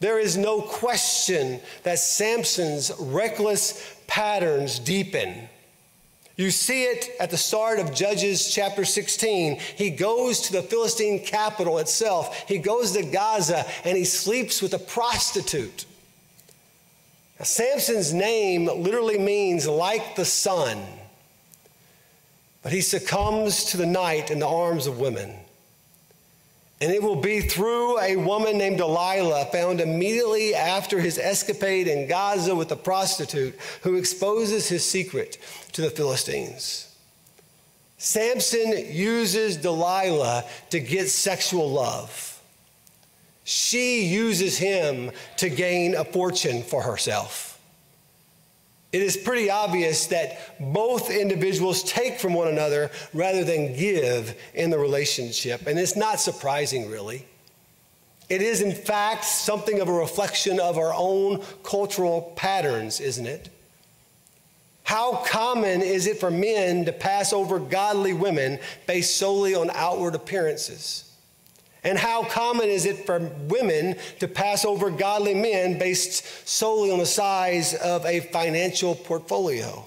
There 0.00 0.18
is 0.18 0.36
no 0.36 0.60
question 0.60 1.60
that 1.82 1.98
Samson's 1.98 2.92
reckless 2.98 3.96
patterns 4.06 4.78
deepen. 4.78 5.48
You 6.38 6.52
see 6.52 6.84
it 6.84 7.10
at 7.18 7.30
the 7.30 7.36
start 7.36 7.80
of 7.80 7.92
Judges 7.92 8.54
chapter 8.54 8.84
16. 8.84 9.58
He 9.58 9.90
goes 9.90 10.42
to 10.42 10.52
the 10.52 10.62
Philistine 10.62 11.24
capital 11.24 11.78
itself. 11.78 12.44
He 12.46 12.58
goes 12.58 12.92
to 12.92 13.02
Gaza 13.02 13.66
and 13.84 13.98
he 13.98 14.04
sleeps 14.04 14.62
with 14.62 14.72
a 14.72 14.78
prostitute. 14.78 15.84
Now, 17.40 17.44
Samson's 17.44 18.14
name 18.14 18.66
literally 18.66 19.18
means 19.18 19.66
like 19.66 20.14
the 20.14 20.24
sun, 20.24 20.80
but 22.62 22.70
he 22.70 22.82
succumbs 22.82 23.64
to 23.72 23.76
the 23.76 23.86
night 23.86 24.30
in 24.30 24.38
the 24.38 24.46
arms 24.46 24.86
of 24.86 25.00
women. 25.00 25.34
And 26.80 26.92
it 26.92 27.02
will 27.02 27.16
be 27.16 27.40
through 27.40 28.00
a 28.00 28.16
woman 28.16 28.56
named 28.56 28.78
Delilah, 28.78 29.46
found 29.46 29.80
immediately 29.80 30.54
after 30.54 31.00
his 31.00 31.18
escapade 31.18 31.88
in 31.88 32.06
Gaza 32.06 32.54
with 32.54 32.70
a 32.70 32.76
prostitute, 32.76 33.58
who 33.82 33.96
exposes 33.96 34.68
his 34.68 34.84
secret 34.84 35.38
to 35.72 35.82
the 35.82 35.90
Philistines. 35.90 36.84
Samson 37.96 38.84
uses 38.92 39.56
Delilah 39.56 40.44
to 40.70 40.78
get 40.78 41.08
sexual 41.08 41.68
love. 41.68 42.40
She 43.42 44.04
uses 44.04 44.58
him 44.58 45.10
to 45.38 45.48
gain 45.48 45.96
a 45.96 46.04
fortune 46.04 46.62
for 46.62 46.82
herself. 46.82 47.47
It 48.98 49.04
is 49.04 49.16
pretty 49.16 49.48
obvious 49.48 50.06
that 50.06 50.58
both 50.58 51.08
individuals 51.08 51.84
take 51.84 52.18
from 52.18 52.34
one 52.34 52.48
another 52.48 52.90
rather 53.14 53.44
than 53.44 53.76
give 53.76 54.36
in 54.54 54.70
the 54.70 54.78
relationship. 54.78 55.68
And 55.68 55.78
it's 55.78 55.94
not 55.94 56.18
surprising, 56.18 56.90
really. 56.90 57.24
It 58.28 58.42
is, 58.42 58.60
in 58.60 58.72
fact, 58.72 59.24
something 59.24 59.78
of 59.78 59.86
a 59.86 59.92
reflection 59.92 60.58
of 60.58 60.78
our 60.78 60.92
own 60.92 61.44
cultural 61.62 62.32
patterns, 62.34 62.98
isn't 62.98 63.24
it? 63.24 63.50
How 64.82 65.22
common 65.24 65.80
is 65.80 66.08
it 66.08 66.18
for 66.18 66.32
men 66.32 66.84
to 66.86 66.92
pass 66.92 67.32
over 67.32 67.60
godly 67.60 68.14
women 68.14 68.58
based 68.88 69.16
solely 69.16 69.54
on 69.54 69.70
outward 69.74 70.16
appearances? 70.16 71.07
And 71.84 71.96
how 71.96 72.24
common 72.24 72.68
is 72.68 72.86
it 72.86 73.06
for 73.06 73.20
women 73.48 73.96
to 74.18 74.28
pass 74.28 74.64
over 74.64 74.90
godly 74.90 75.34
men 75.34 75.78
based 75.78 76.48
solely 76.48 76.90
on 76.90 76.98
the 76.98 77.06
size 77.06 77.74
of 77.74 78.04
a 78.04 78.20
financial 78.20 78.94
portfolio? 78.94 79.84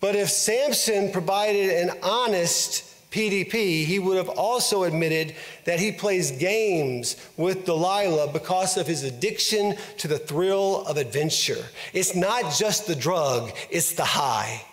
But 0.00 0.16
if 0.16 0.30
Samson 0.30 1.12
provided 1.12 1.70
an 1.70 1.96
honest 2.02 2.92
PDP, 3.12 3.84
he 3.84 3.98
would 3.98 4.16
have 4.16 4.30
also 4.30 4.84
admitted 4.84 5.34
that 5.64 5.78
he 5.78 5.92
plays 5.92 6.32
games 6.32 7.16
with 7.36 7.66
Delilah 7.66 8.32
because 8.32 8.76
of 8.76 8.86
his 8.86 9.04
addiction 9.04 9.76
to 9.98 10.08
the 10.08 10.18
thrill 10.18 10.84
of 10.86 10.96
adventure. 10.96 11.64
It's 11.92 12.16
not 12.16 12.52
just 12.52 12.86
the 12.86 12.96
drug, 12.96 13.52
it's 13.70 13.92
the 13.92 14.04
high. 14.04 14.64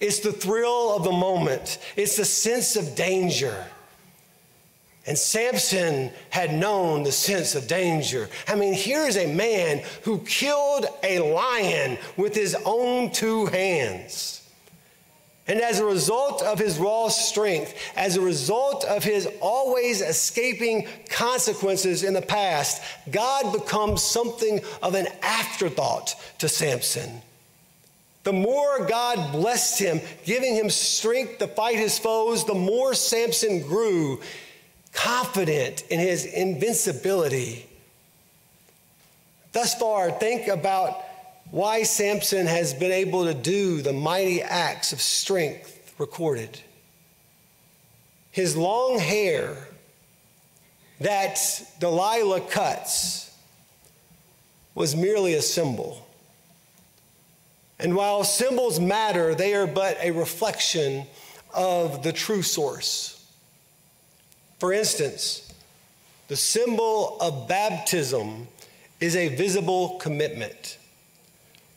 It's 0.00 0.18
the 0.18 0.32
thrill 0.32 0.94
of 0.94 1.04
the 1.04 1.12
moment, 1.12 1.78
it's 1.96 2.16
the 2.16 2.24
sense 2.24 2.76
of 2.76 2.94
danger. 2.94 3.64
And 5.06 5.18
Samson 5.18 6.10
had 6.30 6.54
known 6.54 7.02
the 7.02 7.12
sense 7.12 7.54
of 7.54 7.66
danger. 7.66 8.28
I 8.48 8.54
mean, 8.54 8.72
here's 8.72 9.18
a 9.18 9.32
man 9.32 9.82
who 10.02 10.18
killed 10.20 10.86
a 11.02 11.18
lion 11.18 11.98
with 12.16 12.34
his 12.34 12.56
own 12.64 13.10
two 13.10 13.46
hands. 13.46 14.40
And 15.46 15.60
as 15.60 15.78
a 15.78 15.84
result 15.84 16.42
of 16.42 16.58
his 16.58 16.78
raw 16.78 17.08
strength, 17.08 17.74
as 17.96 18.16
a 18.16 18.20
result 18.22 18.86
of 18.86 19.04
his 19.04 19.28
always 19.42 20.00
escaping 20.00 20.88
consequences 21.10 22.02
in 22.02 22.14
the 22.14 22.22
past, 22.22 22.82
God 23.10 23.52
becomes 23.52 24.02
something 24.02 24.62
of 24.82 24.94
an 24.94 25.06
afterthought 25.22 26.14
to 26.38 26.48
Samson. 26.48 27.20
The 28.22 28.32
more 28.32 28.86
God 28.86 29.32
blessed 29.32 29.78
him, 29.80 30.00
giving 30.24 30.54
him 30.54 30.70
strength 30.70 31.40
to 31.40 31.46
fight 31.46 31.76
his 31.76 31.98
foes, 31.98 32.46
the 32.46 32.54
more 32.54 32.94
Samson 32.94 33.60
grew 33.60 34.20
confident 34.94 35.82
in 35.90 36.00
his 36.00 36.24
invincibility. 36.24 37.66
Thus 39.52 39.74
far, 39.74 40.10
think 40.10 40.48
about 40.48 41.02
why 41.50 41.82
Samson 41.82 42.46
has 42.46 42.72
been 42.72 42.90
able 42.90 43.24
to 43.26 43.34
do 43.34 43.82
the 43.82 43.92
mighty 43.92 44.40
acts 44.40 44.92
of 44.92 45.00
strength 45.00 45.94
recorded. 45.98 46.58
His 48.30 48.56
long 48.56 48.98
hair 48.98 49.56
that 51.00 51.38
Delilah 51.80 52.40
cuts 52.40 53.36
was 54.74 54.96
merely 54.96 55.34
a 55.34 55.42
symbol. 55.42 56.06
And 57.78 57.94
while 57.94 58.24
symbols 58.24 58.80
matter, 58.80 59.34
they 59.34 59.54
are 59.54 59.66
but 59.66 59.98
a 60.00 60.12
reflection 60.12 61.06
of 61.52 62.02
the 62.02 62.12
true 62.12 62.42
source. 62.42 63.13
For 64.64 64.72
instance, 64.72 65.52
the 66.28 66.36
symbol 66.36 67.18
of 67.20 67.46
baptism 67.46 68.48
is 68.98 69.14
a 69.14 69.28
visible 69.28 69.98
commitment. 69.98 70.78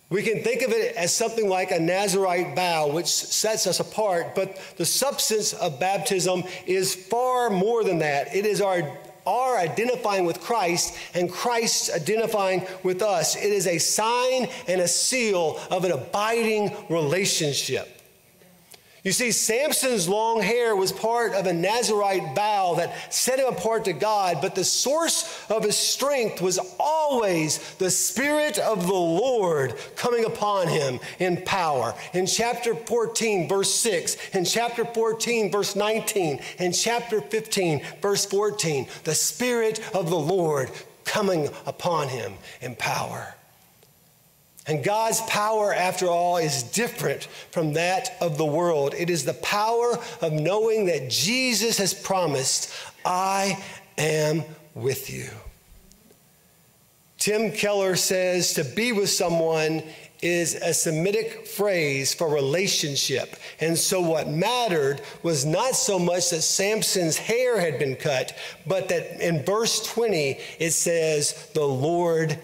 We 0.10 0.24
can 0.24 0.42
think 0.42 0.62
of 0.62 0.72
it 0.72 0.96
as 0.96 1.14
something 1.14 1.50
like 1.50 1.72
a 1.72 1.82
Nazarite 1.82 2.56
vow, 2.56 2.88
which 2.90 3.08
sets 3.08 3.68
us 3.68 3.82
apart, 3.82 4.36
but 4.36 4.58
the 4.78 4.86
substance 4.86 5.52
of 5.52 5.82
baptism 5.82 6.46
is 6.66 6.96
far 6.96 7.50
more 7.50 7.84
than 7.84 8.00
that. 8.00 8.34
It 8.34 8.46
is 8.46 8.62
our, 8.62 8.90
our 9.26 9.58
identifying 9.58 10.24
with 10.24 10.40
Christ 10.40 10.98
and 11.14 11.30
Christ 11.30 11.92
identifying 11.94 12.66
with 12.84 13.02
us. 13.02 13.36
It 13.36 13.52
is 13.52 13.68
a 13.68 13.80
sign 13.80 14.48
and 14.66 14.80
a 14.80 14.88
seal 14.88 15.60
of 15.70 15.84
an 15.84 15.92
abiding 15.92 16.74
relationship. 16.88 17.97
You 19.08 19.14
see, 19.14 19.32
Samson's 19.32 20.10
long 20.10 20.42
hair 20.42 20.76
was 20.76 20.92
part 20.92 21.34
of 21.34 21.46
a 21.46 21.54
Nazarite 21.54 22.36
vow 22.36 22.74
that 22.76 23.14
set 23.14 23.40
him 23.40 23.48
apart 23.48 23.86
to 23.86 23.94
God, 23.94 24.40
but 24.42 24.54
the 24.54 24.66
source 24.66 25.46
of 25.50 25.64
his 25.64 25.78
strength 25.78 26.42
was 26.42 26.60
always 26.78 27.60
the 27.76 27.90
Spirit 27.90 28.60
of 28.60 28.86
the 28.86 28.92
Lord 28.92 29.76
coming 29.96 30.26
upon 30.26 30.68
him 30.68 31.00
in 31.20 31.42
power. 31.44 31.96
In 32.12 32.26
chapter 32.26 32.76
14, 32.76 33.48
verse 33.48 33.74
6, 33.76 34.18
in 34.34 34.44
chapter 34.44 34.84
14, 34.84 35.54
verse 35.54 35.74
19, 35.74 36.42
in 36.60 36.74
chapter 36.74 37.22
15, 37.22 37.86
verse 38.02 38.26
14, 38.26 38.88
the 39.06 39.16
Spirit 39.16 39.80
of 39.96 40.10
the 40.10 40.20
Lord 40.20 40.70
coming 41.06 41.48
upon 41.66 42.10
him 42.10 42.34
in 42.60 42.76
power. 42.76 43.37
And 44.68 44.84
God's 44.84 45.22
power, 45.22 45.74
after 45.74 46.08
all, 46.08 46.38
is 46.38 46.64
different 46.64 47.24
from 47.52 47.74
that 47.74 48.18
of 48.20 48.38
the 48.38 48.46
world. 48.46 48.94
It 48.98 49.10
is 49.10 49.24
the 49.24 49.34
power 49.36 49.98
of 50.22 50.34
knowing 50.34 50.88
that 50.88 51.10
Jesus 51.10 51.78
has 51.78 51.94
promised, 51.94 52.74
I 53.06 53.64
am 53.98 54.44
with 54.76 55.10
you. 55.10 55.30
Tim 57.18 57.52
Keller 57.52 57.96
says 57.96 58.54
to 58.54 58.64
be 58.64 58.92
with 58.92 59.10
someone 59.10 59.84
is 60.22 60.56
a 60.56 60.74
Semitic 60.74 61.48
phrase 61.48 62.14
for 62.14 62.28
relationship. 62.28 63.36
And 63.60 63.78
so 63.78 64.02
what 64.02 64.28
mattered 64.28 65.02
was 65.24 65.46
not 65.46 65.76
so 65.76 66.00
much 66.00 66.32
that 66.32 66.42
Samson's 66.42 67.18
hair 67.18 67.60
had 67.60 67.80
been 67.80 67.96
cut, 67.96 68.36
but 68.66 68.90
that 68.90 69.22
in 69.22 69.46
verse 69.46 69.86
20 69.94 70.40
it 70.60 70.72
says, 70.72 71.50
the 71.54 71.66
Lord 71.66 72.38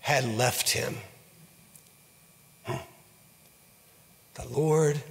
had 0.00 0.24
left 0.36 0.70
him. 0.70 0.96
The 4.34 4.48
Lord 4.48 5.02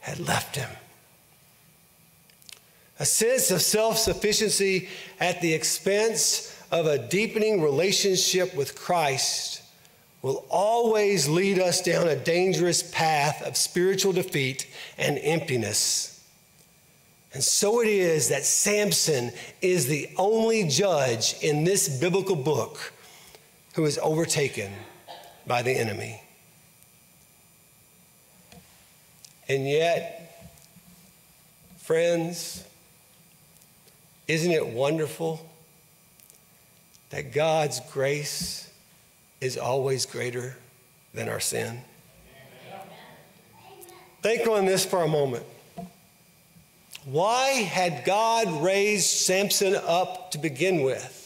had 0.00 0.18
left 0.18 0.56
him. 0.56 0.70
A 2.98 3.04
sense 3.04 3.50
of 3.50 3.60
self 3.60 3.98
sufficiency 3.98 4.88
at 5.20 5.40
the 5.42 5.52
expense 5.52 6.56
of 6.70 6.86
a 6.86 6.98
deepening 7.08 7.60
relationship 7.62 8.54
with 8.54 8.74
Christ 8.74 9.62
will 10.22 10.44
always 10.48 11.28
lead 11.28 11.58
us 11.58 11.82
down 11.82 12.08
a 12.08 12.16
dangerous 12.16 12.82
path 12.82 13.42
of 13.42 13.56
spiritual 13.56 14.12
defeat 14.12 14.66
and 14.98 15.18
emptiness. 15.18 16.24
And 17.32 17.44
so 17.44 17.82
it 17.82 17.88
is 17.88 18.30
that 18.30 18.44
Samson 18.44 19.30
is 19.60 19.86
the 19.86 20.08
only 20.16 20.66
judge 20.68 21.36
in 21.42 21.64
this 21.64 22.00
biblical 22.00 22.34
book 22.34 22.92
who 23.74 23.84
is 23.84 23.98
overtaken 24.02 24.72
by 25.46 25.62
the 25.62 25.72
enemy. 25.72 26.22
And 29.48 29.68
yet, 29.68 30.50
friends, 31.78 32.64
isn't 34.26 34.50
it 34.50 34.66
wonderful 34.66 35.48
that 37.10 37.32
God's 37.32 37.80
grace 37.92 38.68
is 39.40 39.56
always 39.56 40.04
greater 40.04 40.56
than 41.14 41.28
our 41.28 41.40
sin? 41.40 41.80
Think 44.22 44.48
on 44.48 44.64
this 44.64 44.84
for 44.84 45.04
a 45.04 45.08
moment. 45.08 45.44
Why 47.04 47.50
had 47.50 48.04
God 48.04 48.64
raised 48.64 49.06
Samson 49.06 49.76
up 49.76 50.32
to 50.32 50.38
begin 50.38 50.82
with? 50.82 51.22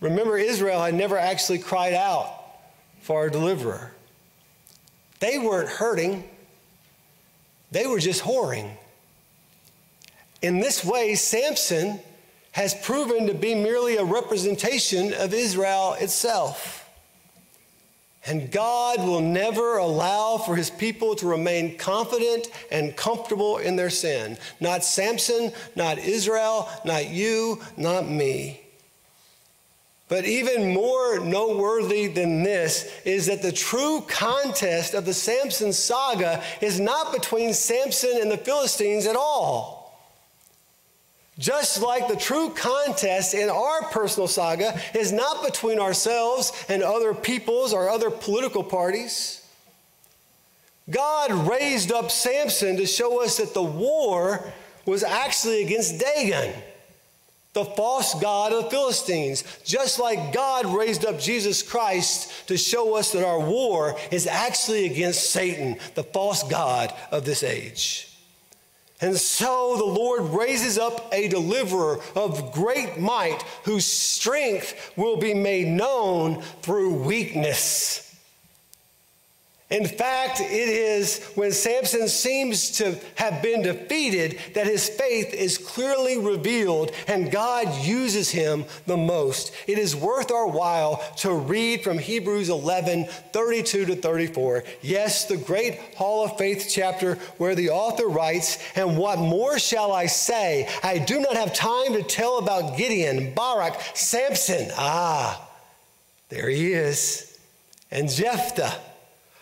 Remember, 0.00 0.36
Israel 0.36 0.82
had 0.82 0.94
never 0.94 1.16
actually 1.16 1.60
cried 1.60 1.94
out 1.94 2.34
for 3.02 3.26
a 3.26 3.30
deliverer. 3.30 3.92
They 5.20 5.38
weren't 5.38 5.68
hurting, 5.68 6.24
they 7.70 7.86
were 7.86 8.00
just 8.00 8.22
whoring. 8.22 8.70
In 10.42 10.58
this 10.58 10.84
way, 10.84 11.14
Samson 11.14 12.00
has 12.52 12.74
proven 12.74 13.26
to 13.26 13.34
be 13.34 13.54
merely 13.54 13.96
a 13.96 14.04
representation 14.04 15.12
of 15.14 15.32
Israel 15.32 15.94
itself. 16.00 16.88
And 18.26 18.50
God 18.50 18.98
will 18.98 19.20
never 19.20 19.78
allow 19.78 20.36
for 20.36 20.54
his 20.54 20.68
people 20.68 21.14
to 21.16 21.26
remain 21.26 21.78
confident 21.78 22.48
and 22.70 22.96
comfortable 22.96 23.58
in 23.58 23.76
their 23.76 23.88
sin. 23.88 24.36
Not 24.60 24.84
Samson, 24.84 25.52
not 25.74 25.98
Israel, 25.98 26.68
not 26.84 27.08
you, 27.08 27.60
not 27.76 28.08
me. 28.08 28.59
But 30.10 30.24
even 30.24 30.74
more 30.74 31.20
noteworthy 31.20 32.08
than 32.08 32.42
this 32.42 32.90
is 33.04 33.26
that 33.26 33.42
the 33.42 33.52
true 33.52 34.04
contest 34.08 34.92
of 34.92 35.04
the 35.06 35.14
Samson 35.14 35.72
saga 35.72 36.42
is 36.60 36.80
not 36.80 37.12
between 37.12 37.54
Samson 37.54 38.18
and 38.20 38.28
the 38.28 38.36
Philistines 38.36 39.06
at 39.06 39.14
all. 39.14 39.96
Just 41.38 41.80
like 41.80 42.08
the 42.08 42.16
true 42.16 42.50
contest 42.50 43.34
in 43.34 43.48
our 43.48 43.82
personal 43.84 44.26
saga 44.26 44.78
is 44.96 45.12
not 45.12 45.44
between 45.44 45.78
ourselves 45.78 46.52
and 46.68 46.82
other 46.82 47.14
peoples 47.14 47.72
or 47.72 47.88
other 47.88 48.10
political 48.10 48.64
parties. 48.64 49.46
God 50.90 51.30
raised 51.48 51.92
up 51.92 52.10
Samson 52.10 52.76
to 52.78 52.84
show 52.84 53.22
us 53.22 53.36
that 53.36 53.54
the 53.54 53.62
war 53.62 54.52
was 54.86 55.04
actually 55.04 55.62
against 55.62 56.00
Dagon 56.00 56.52
the 57.52 57.64
false 57.64 58.14
God 58.20 58.52
of 58.52 58.64
the 58.64 58.70
Philistines. 58.70 59.44
Just 59.64 59.98
like 59.98 60.32
God 60.32 60.66
raised 60.66 61.04
up 61.04 61.18
Jesus 61.18 61.62
Christ 61.62 62.46
to 62.48 62.56
show 62.56 62.96
us 62.96 63.12
that 63.12 63.24
our 63.24 63.40
war 63.40 63.96
is 64.10 64.26
actually 64.26 64.86
against 64.86 65.30
Satan, 65.30 65.76
the 65.94 66.04
false 66.04 66.42
God 66.44 66.94
of 67.10 67.24
this 67.24 67.42
age. 67.42 68.06
And 69.00 69.16
so 69.16 69.76
the 69.78 69.84
Lord 69.84 70.22
raises 70.24 70.78
up 70.78 71.08
a 71.12 71.28
deliverer 71.28 72.00
of 72.14 72.52
great 72.52 72.98
might 72.98 73.42
whose 73.64 73.86
strength 73.86 74.92
will 74.96 75.16
be 75.16 75.32
made 75.32 75.68
known 75.68 76.42
through 76.60 76.94
weakness. 77.02 78.09
In 79.70 79.86
fact, 79.86 80.40
it 80.40 80.68
is 80.68 81.24
when 81.36 81.52
Samson 81.52 82.08
seems 82.08 82.72
to 82.72 82.98
have 83.14 83.40
been 83.40 83.62
defeated 83.62 84.40
that 84.54 84.66
his 84.66 84.88
faith 84.88 85.32
is 85.32 85.58
clearly 85.58 86.18
revealed 86.18 86.90
and 87.06 87.30
God 87.30 87.72
uses 87.84 88.30
him 88.30 88.64
the 88.86 88.96
most. 88.96 89.52
It 89.68 89.78
is 89.78 89.94
worth 89.94 90.32
our 90.32 90.48
while 90.48 90.96
to 91.18 91.32
read 91.32 91.84
from 91.84 92.00
Hebrews 92.00 92.48
11 92.48 93.04
32 93.04 93.84
to 93.86 93.94
34. 93.94 94.64
Yes, 94.82 95.26
the 95.26 95.36
great 95.36 95.78
Hall 95.94 96.24
of 96.24 96.36
Faith 96.36 96.66
chapter 96.68 97.14
where 97.38 97.54
the 97.54 97.70
author 97.70 98.08
writes, 98.08 98.58
And 98.74 98.98
what 98.98 99.20
more 99.20 99.60
shall 99.60 99.92
I 99.92 100.06
say? 100.06 100.68
I 100.82 100.98
do 100.98 101.20
not 101.20 101.36
have 101.36 101.54
time 101.54 101.92
to 101.92 102.02
tell 102.02 102.38
about 102.38 102.76
Gideon, 102.76 103.34
Barak, 103.34 103.80
Samson. 103.94 104.72
Ah, 104.76 105.48
there 106.28 106.48
he 106.48 106.72
is. 106.72 107.38
And 107.92 108.08
Jephthah 108.08 108.89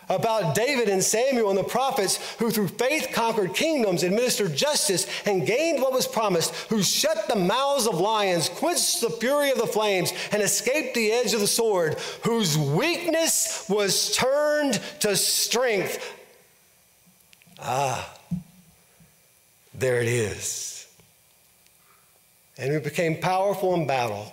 about 0.08 0.54
David 0.54 0.88
and 0.88 1.02
Samuel 1.02 1.50
and 1.50 1.58
the 1.58 1.64
prophets 1.64 2.18
who 2.38 2.50
through 2.50 2.68
faith 2.68 3.08
conquered 3.12 3.54
kingdoms, 3.54 4.02
administered 4.02 4.54
justice, 4.54 5.06
and 5.26 5.46
gained 5.46 5.82
what 5.82 5.92
was 5.92 6.06
promised, 6.06 6.54
who 6.68 6.82
shut 6.82 7.28
the 7.28 7.36
mouths 7.36 7.86
of 7.86 8.00
lions, 8.00 8.48
quenched 8.48 9.00
the 9.00 9.10
fury 9.10 9.50
of 9.50 9.58
the 9.58 9.66
flames, 9.66 10.12
and 10.32 10.42
escaped 10.42 10.94
the 10.94 11.12
edge 11.12 11.34
of 11.34 11.40
the 11.40 11.46
sword, 11.46 11.96
whose 12.24 12.56
weakness 12.56 13.66
was 13.68 14.14
turned 14.16 14.80
to 15.00 15.16
strength. 15.16 16.14
Ah, 17.60 18.14
there 19.74 20.00
it 20.00 20.08
is. 20.08 20.86
And 22.56 22.72
who 22.72 22.80
became 22.80 23.20
powerful 23.20 23.74
in 23.74 23.86
battle 23.86 24.32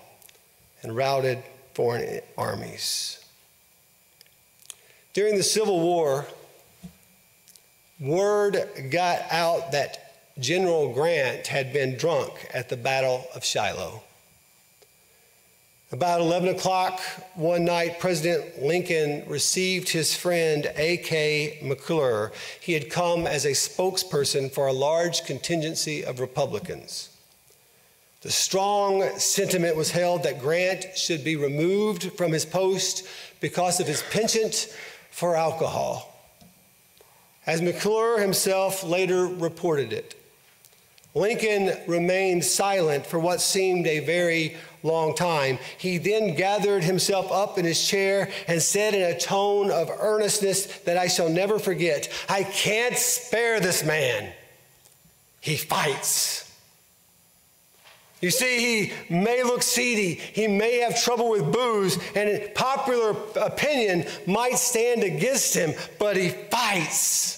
and 0.82 0.96
routed 0.96 1.44
foreign 1.74 2.22
armies. 2.38 3.25
During 5.16 5.38
the 5.38 5.44
Civil 5.44 5.80
War, 5.80 6.26
word 8.02 8.58
got 8.92 9.22
out 9.32 9.72
that 9.72 10.14
General 10.40 10.92
Grant 10.92 11.48
had 11.48 11.72
been 11.72 11.96
drunk 11.96 12.34
at 12.54 12.68
the 12.68 12.76
Battle 12.76 13.26
of 13.34 13.46
Shiloh. 13.46 14.04
About 15.94 16.20
11 16.20 16.50
o'clock 16.50 17.00
one 17.36 17.64
night, 17.64 17.98
President 18.02 18.62
Lincoln 18.62 19.24
received 19.30 19.88
his 19.88 20.14
friend 20.14 20.70
A.K. 20.76 21.60
McClure. 21.64 22.34
He 22.60 22.74
had 22.74 22.90
come 22.90 23.26
as 23.26 23.46
a 23.46 23.52
spokesperson 23.52 24.52
for 24.52 24.68
a 24.68 24.74
large 24.74 25.24
contingency 25.24 26.04
of 26.04 26.20
Republicans. 26.20 27.08
The 28.20 28.32
strong 28.32 29.18
sentiment 29.18 29.78
was 29.78 29.92
held 29.92 30.24
that 30.24 30.42
Grant 30.42 30.98
should 30.98 31.24
be 31.24 31.38
removed 31.38 32.12
from 32.18 32.34
his 32.34 32.44
post 32.44 33.08
because 33.40 33.80
of 33.80 33.88
his 33.88 34.02
penchant 34.12 34.68
for 35.16 35.34
alcohol, 35.34 36.14
as 37.48 37.62
McClure 37.62 38.20
himself 38.20 38.84
later 38.84 39.26
reported 39.26 39.94
it. 39.94 40.14
Lincoln 41.14 41.72
remained 41.88 42.44
silent 42.44 43.06
for 43.06 43.18
what 43.18 43.40
seemed 43.40 43.88
a 43.88 44.02
very 44.02 44.58
long 44.84 45.16
time. 45.16 45.58
He 45.78 46.00
then 46.00 46.36
gathered 46.36 46.84
himself 46.84 47.32
up 47.32 47.58
in 47.58 47.64
his 47.64 47.88
chair 47.88 48.30
and 48.50 48.62
said 48.62 48.94
in 48.94 49.04
a 49.04 49.18
tone 49.18 49.72
of 49.72 49.90
earnestness 49.90 50.66
that 50.80 50.98
I 50.98 51.08
shall 51.08 51.30
never 51.30 51.60
forget 51.60 52.12
I 52.28 52.44
can't 52.44 52.98
spare 52.98 53.62
this 53.62 53.86
man. 53.86 54.34
He 55.40 55.56
fights. 55.56 56.45
You 58.22 58.32
see, 58.32 58.88
he 59.10 59.14
may 59.14 59.44
look 59.44 59.62
seedy, 59.62 60.16
he 60.16 60.48
may 60.48 60.80
have 60.80 61.02
trouble 61.02 61.30
with 61.30 61.52
booze, 61.52 61.98
and 62.16 62.54
popular 62.56 63.16
opinion 63.36 64.08
might 64.26 64.58
stand 64.58 65.04
against 65.04 65.54
him, 65.54 65.74
but 66.00 66.16
he 66.16 66.30
fights. 66.30 67.36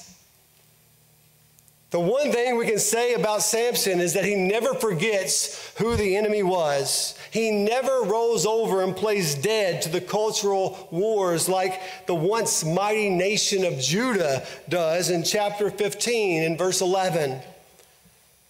The 1.89 1.99
one 2.01 2.33
thing 2.33 2.57
we 2.57 2.67
can 2.67 2.79
say 2.79 3.13
about 3.13 3.41
Samson 3.41 4.01
is 4.01 4.13
that 4.13 4.25
he 4.25 4.35
never 4.35 4.73
forgets 4.73 5.73
who 5.77 5.95
the 5.95 6.17
enemy 6.17 6.43
was. 6.43 7.17
He 7.31 7.49
never 7.49 8.01
rolls 8.03 8.45
over 8.45 8.83
and 8.83 8.93
plays 8.93 9.35
dead 9.35 9.81
to 9.83 9.89
the 9.89 10.01
cultural 10.01 10.89
wars 10.91 11.47
like 11.47 11.81
the 12.05 12.13
once 12.13 12.65
mighty 12.65 13.09
nation 13.09 13.63
of 13.63 13.79
Judah 13.79 14.45
does 14.67 15.09
in 15.09 15.23
chapter 15.23 15.69
15 15.69 16.43
in 16.43 16.57
verse 16.57 16.81
11. 16.81 17.39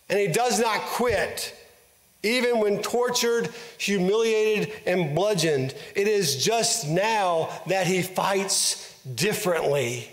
And 0.10 0.20
he 0.20 0.28
does 0.28 0.60
not 0.60 0.82
quit 0.82 1.54
even 2.24 2.60
when 2.60 2.82
tortured, 2.82 3.50
humiliated, 3.78 4.74
and 4.86 5.16
bludgeoned. 5.16 5.74
It 5.96 6.08
is 6.08 6.44
just 6.44 6.88
now 6.88 7.50
that 7.68 7.88
he 7.88 8.02
fights 8.02 9.00
differently. 9.16 10.10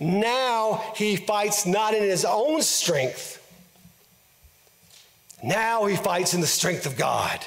Now 0.00 0.82
he 0.96 1.16
fights 1.16 1.66
not 1.66 1.94
in 1.94 2.02
his 2.02 2.24
own 2.24 2.62
strength. 2.62 3.40
Now 5.42 5.86
he 5.86 5.96
fights 5.96 6.34
in 6.34 6.40
the 6.40 6.46
strength 6.46 6.86
of 6.86 6.96
God. 6.96 7.44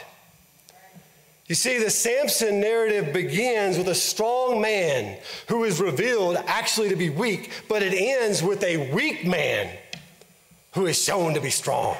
You 1.47 1.55
see, 1.55 1.77
the 1.77 1.89
Samson 1.89 2.59
narrative 2.59 3.13
begins 3.13 3.77
with 3.77 3.87
a 3.87 3.95
strong 3.95 4.61
man 4.61 5.17
who 5.47 5.63
is 5.63 5.79
revealed 5.79 6.37
actually 6.45 6.89
to 6.89 6.95
be 6.95 7.09
weak, 7.09 7.51
but 7.69 7.81
it 7.81 7.93
ends 7.93 8.43
with 8.43 8.63
a 8.63 8.93
weak 8.93 9.25
man 9.25 9.75
who 10.73 10.85
is 10.87 11.01
shown 11.01 11.33
to 11.33 11.41
be 11.41 11.49
strong. 11.49 11.95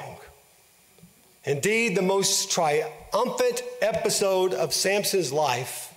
Indeed, 1.48 1.96
the 1.96 2.02
most 2.02 2.50
triumphant 2.50 3.62
episode 3.80 4.52
of 4.52 4.74
Samson's 4.74 5.32
life 5.32 5.94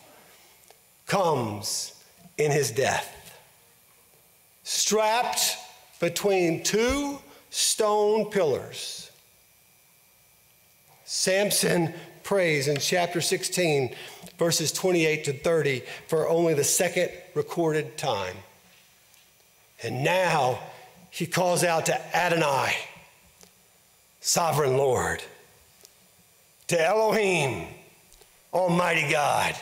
comes 1.07 1.93
in 2.37 2.51
his 2.51 2.71
death. 2.71 3.37
Strapped 4.63 5.57
between 5.99 6.63
two 6.63 7.19
stone 7.49 8.31
pillars, 8.31 9.11
Samson 11.03 11.93
prays 12.23 12.69
in 12.69 12.77
chapter 12.77 13.19
16, 13.19 13.93
verses 14.37 14.71
28 14.71 15.25
to 15.25 15.33
30, 15.33 15.81
for 16.07 16.29
only 16.29 16.53
the 16.53 16.63
second 16.63 17.09
recorded 17.35 17.97
time. 17.97 18.37
And 19.83 20.01
now 20.01 20.59
he 21.09 21.25
calls 21.25 21.65
out 21.65 21.87
to 21.87 22.15
Adonai, 22.15 22.73
sovereign 24.21 24.77
Lord 24.77 25.21
to 26.71 26.81
Elohim, 26.81 27.67
Almighty 28.53 29.11
God, 29.11 29.53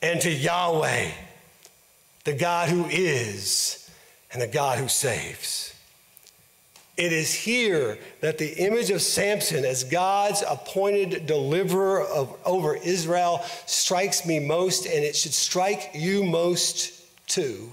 and 0.00 0.18
to 0.22 0.30
Yahweh, 0.30 1.10
the 2.24 2.32
God 2.32 2.70
who 2.70 2.86
is 2.86 3.90
and 4.32 4.40
the 4.40 4.46
God 4.46 4.78
who 4.78 4.88
saves. 4.88 5.74
It 6.96 7.12
is 7.12 7.34
here 7.34 7.98
that 8.22 8.38
the 8.38 8.54
image 8.54 8.90
of 8.90 9.02
Samson 9.02 9.66
as 9.66 9.84
God's 9.84 10.42
appointed 10.48 11.26
deliverer 11.26 12.02
of, 12.02 12.34
over 12.46 12.74
Israel 12.74 13.44
strikes 13.66 14.24
me 14.24 14.40
most, 14.40 14.86
and 14.86 15.04
it 15.04 15.14
should 15.14 15.34
strike 15.34 15.90
you 15.92 16.24
most 16.24 16.94
too 17.26 17.70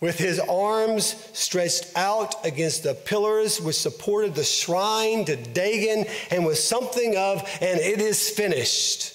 with 0.00 0.18
his 0.18 0.38
arms 0.38 1.14
stretched 1.32 1.90
out 1.96 2.44
against 2.44 2.82
the 2.82 2.94
pillars 2.94 3.60
which 3.60 3.76
supported 3.76 4.34
the 4.34 4.44
shrine 4.44 5.24
to 5.24 5.36
Dagon, 5.36 6.06
and 6.30 6.44
was 6.44 6.62
something 6.62 7.16
of, 7.16 7.40
and 7.60 7.80
it 7.80 8.00
is 8.00 8.28
finished. 8.28 9.14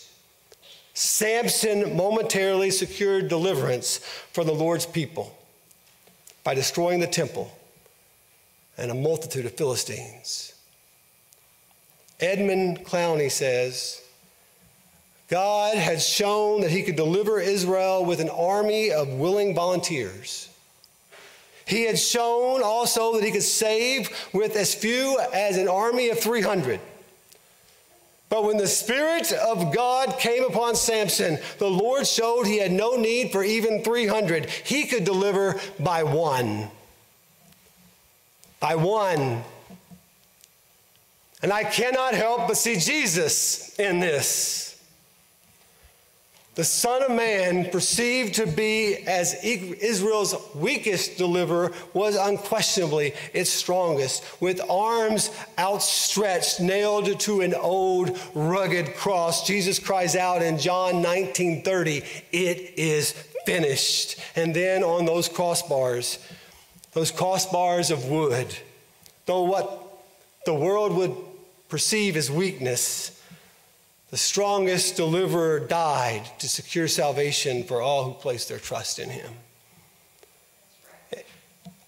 Samson 0.93 1.95
momentarily 1.95 2.71
secured 2.71 3.29
deliverance 3.29 3.97
for 4.33 4.43
the 4.43 4.53
Lord's 4.53 4.85
people 4.85 5.37
by 6.43 6.53
destroying 6.53 6.99
the 6.99 7.07
temple 7.07 7.51
and 8.77 8.91
a 8.91 8.95
multitude 8.95 9.45
of 9.45 9.53
Philistines. 9.53 10.53
Edmund 12.19 12.85
Clowney 12.85 13.31
says, 13.31 14.01
God 15.27 15.77
had 15.77 16.01
shown 16.01 16.61
that 16.61 16.71
he 16.71 16.83
could 16.83 16.95
deliver 16.95 17.39
Israel 17.39 18.03
with 18.03 18.19
an 18.19 18.29
army 18.29 18.91
of 18.91 19.07
willing 19.07 19.55
volunteers. 19.55 20.49
He 21.71 21.83
had 21.83 21.97
shown 21.97 22.61
also 22.61 23.13
that 23.13 23.23
he 23.23 23.31
could 23.31 23.41
save 23.41 24.09
with 24.33 24.57
as 24.57 24.75
few 24.75 25.17
as 25.33 25.55
an 25.55 25.69
army 25.69 26.09
of 26.09 26.19
300. 26.19 26.81
But 28.27 28.43
when 28.43 28.57
the 28.57 28.67
Spirit 28.67 29.31
of 29.31 29.73
God 29.73 30.19
came 30.19 30.43
upon 30.43 30.75
Samson, 30.75 31.39
the 31.59 31.69
Lord 31.69 32.05
showed 32.05 32.43
he 32.43 32.57
had 32.57 32.73
no 32.73 32.97
need 32.97 33.31
for 33.31 33.41
even 33.41 33.85
300. 33.85 34.49
He 34.49 34.85
could 34.85 35.05
deliver 35.05 35.61
by 35.79 36.03
one. 36.03 36.69
By 38.59 38.75
one. 38.75 39.41
And 41.41 41.53
I 41.53 41.63
cannot 41.63 42.15
help 42.15 42.49
but 42.49 42.57
see 42.57 42.75
Jesus 42.75 43.79
in 43.79 44.01
this 44.01 44.70
the 46.55 46.63
Son 46.65 47.01
of 47.03 47.11
Man, 47.11 47.69
perceived 47.71 48.35
to 48.35 48.45
be 48.45 48.97
as 49.07 49.35
Israel's 49.41 50.35
weakest 50.53 51.17
deliverer, 51.17 51.71
was 51.93 52.17
unquestionably 52.17 53.13
its 53.33 53.49
strongest, 53.49 54.23
with 54.41 54.59
arms 54.69 55.31
outstretched, 55.57 56.59
nailed 56.59 57.19
to 57.21 57.39
an 57.39 57.53
old 57.53 58.19
rugged 58.35 58.95
cross. 58.95 59.47
Jesus 59.47 59.79
cries 59.79 60.17
out 60.17 60.41
in 60.41 60.57
John 60.57 61.01
19 61.01 61.63
30, 61.63 62.03
It 62.33 62.73
is 62.77 63.13
finished. 63.45 64.19
And 64.35 64.53
then 64.53 64.83
on 64.83 65.05
those 65.05 65.29
crossbars, 65.29 66.19
those 66.91 67.13
crossbars 67.13 67.91
of 67.91 68.05
wood, 68.05 68.53
though 69.25 69.43
what 69.43 70.03
the 70.45 70.53
world 70.53 70.93
would 70.97 71.15
perceive 71.69 72.17
as 72.17 72.29
weakness, 72.29 73.20
the 74.11 74.17
strongest 74.17 74.97
deliverer 74.97 75.59
died 75.59 76.23
to 76.39 76.47
secure 76.47 76.87
salvation 76.87 77.63
for 77.63 77.81
all 77.81 78.03
who 78.03 78.13
place 78.13 78.45
their 78.45 78.59
trust 78.59 78.99
in 78.99 79.09
him. 79.09 79.31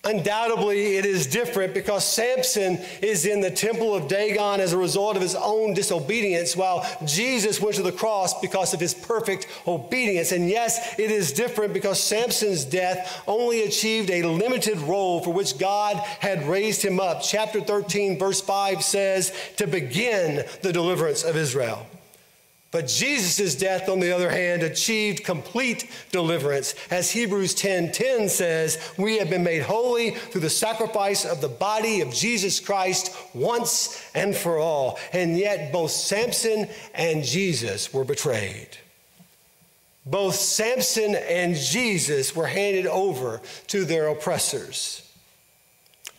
Undoubtedly, 0.05 0.97
it 0.97 1.05
is 1.05 1.27
different 1.27 1.73
because 1.73 2.05
Samson 2.05 2.77
is 3.01 3.25
in 3.25 3.39
the 3.39 3.49
temple 3.49 3.95
of 3.95 4.09
Dagon 4.09 4.59
as 4.59 4.73
a 4.73 4.77
result 4.77 5.15
of 5.15 5.21
his 5.21 5.33
own 5.33 5.73
disobedience, 5.73 6.57
while 6.57 6.85
Jesus 7.05 7.61
went 7.61 7.77
to 7.77 7.83
the 7.83 7.91
cross 7.91 8.37
because 8.41 8.73
of 8.73 8.81
his 8.81 8.93
perfect 8.93 9.47
obedience. 9.65 10.33
And 10.33 10.49
yes, 10.49 10.99
it 10.99 11.09
is 11.09 11.31
different 11.31 11.73
because 11.73 12.03
Samson's 12.03 12.65
death 12.65 13.23
only 13.27 13.63
achieved 13.63 14.09
a 14.09 14.23
limited 14.23 14.77
role 14.79 15.21
for 15.21 15.31
which 15.31 15.57
God 15.57 15.95
had 16.19 16.49
raised 16.49 16.83
him 16.83 16.99
up. 16.99 17.21
Chapter 17.21 17.61
13, 17.61 18.19
verse 18.19 18.41
5 18.41 18.83
says, 18.83 19.33
to 19.55 19.67
begin 19.67 20.45
the 20.63 20.73
deliverance 20.73 21.23
of 21.23 21.37
Israel. 21.37 21.87
But 22.73 22.87
Jesus' 22.87 23.53
death, 23.53 23.87
on 23.87 23.99
the 23.99 24.11
other 24.11 24.31
hand, 24.31 24.63
achieved 24.63 25.23
complete 25.23 25.91
deliverance. 26.11 26.73
As 26.89 27.11
Hebrews 27.11 27.53
10 27.53 27.91
10 27.91 28.27
says, 28.29 28.79
we 28.97 29.19
have 29.19 29.29
been 29.29 29.43
made 29.43 29.61
holy 29.61 30.09
through 30.09 30.41
the 30.41 30.49
sacrifice 30.49 31.23
of 31.23 31.39
the 31.39 31.49
body 31.49 32.01
of 32.01 32.11
Jesus 32.11 32.59
Christ 32.59 33.15
once 33.35 34.03
and 34.15 34.35
for 34.35 34.57
all. 34.57 34.97
And 35.13 35.37
yet, 35.37 35.71
both 35.71 35.91
Samson 35.91 36.67
and 36.95 37.23
Jesus 37.23 37.93
were 37.93 38.03
betrayed. 38.03 38.69
Both 40.03 40.33
Samson 40.33 41.13
and 41.13 41.55
Jesus 41.55 42.35
were 42.35 42.47
handed 42.47 42.87
over 42.87 43.39
to 43.67 43.85
their 43.85 44.07
oppressors. 44.07 45.02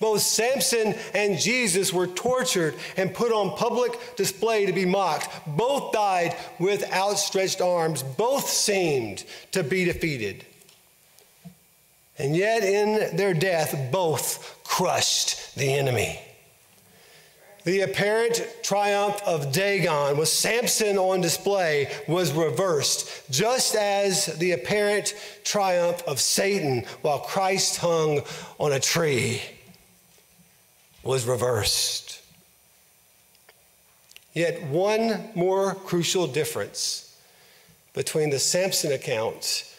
Both 0.04 0.20
Samson 0.20 0.94
and 1.14 1.38
Jesus 1.38 1.90
were 1.90 2.06
tortured 2.06 2.74
and 2.98 3.14
put 3.14 3.32
on 3.32 3.56
public 3.56 3.98
display 4.16 4.66
to 4.66 4.72
be 4.74 4.84
mocked. 4.84 5.30
Both 5.46 5.92
died 5.92 6.36
with 6.58 6.92
outstretched 6.92 7.62
arms. 7.62 8.02
Both 8.02 8.46
seemed 8.46 9.24
to 9.52 9.62
be 9.62 9.86
defeated. 9.86 10.44
And 12.18 12.36
yet, 12.36 12.62
in 12.62 13.16
their 13.16 13.32
death, 13.32 13.90
both 13.90 14.60
crushed 14.62 15.54
the 15.54 15.72
enemy. 15.72 16.20
The 17.64 17.80
apparent 17.80 18.46
triumph 18.62 19.22
of 19.24 19.52
Dagon 19.52 20.18
with 20.18 20.28
Samson 20.28 20.98
on 20.98 21.22
display 21.22 21.90
was 22.06 22.30
reversed, 22.30 23.30
just 23.30 23.74
as 23.74 24.26
the 24.36 24.52
apparent 24.52 25.14
triumph 25.44 26.02
of 26.06 26.20
Satan 26.20 26.84
while 27.00 27.20
Christ 27.20 27.78
hung 27.78 28.20
on 28.58 28.72
a 28.72 28.80
tree 28.80 29.40
was 31.04 31.26
reversed. 31.26 32.20
Yet, 34.32 34.64
one 34.64 35.30
more 35.34 35.74
crucial 35.74 36.26
difference 36.26 37.16
between 37.92 38.30
the 38.30 38.38
Samson 38.40 38.90
account 38.92 39.72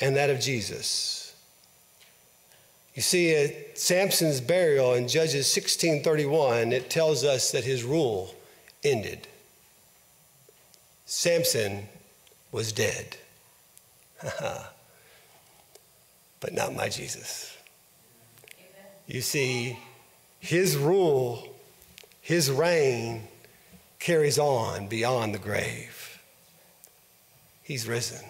and 0.00 0.16
that 0.16 0.30
of 0.30 0.40
Jesus. 0.40 1.34
You 2.94 3.02
see, 3.02 3.34
at 3.34 3.78
Samson's 3.78 4.40
burial 4.40 4.94
in 4.94 5.06
Judges 5.06 5.46
16:31, 5.46 6.72
it 6.72 6.88
tells 6.88 7.24
us 7.24 7.50
that 7.50 7.64
his 7.64 7.84
rule 7.84 8.34
ended. 8.82 9.28
Samson 11.06 11.88
was 12.52 12.72
dead. 12.72 13.16
but 16.40 16.52
not 16.52 16.74
my 16.74 16.88
Jesus. 16.88 17.56
You 19.06 19.20
see, 19.20 19.78
his 20.40 20.76
rule, 20.76 21.46
his 22.20 22.50
reign 22.50 23.28
carries 23.98 24.38
on 24.38 24.88
beyond 24.88 25.34
the 25.34 25.38
grave. 25.38 26.18
He's 27.62 27.86
risen. 27.86 28.24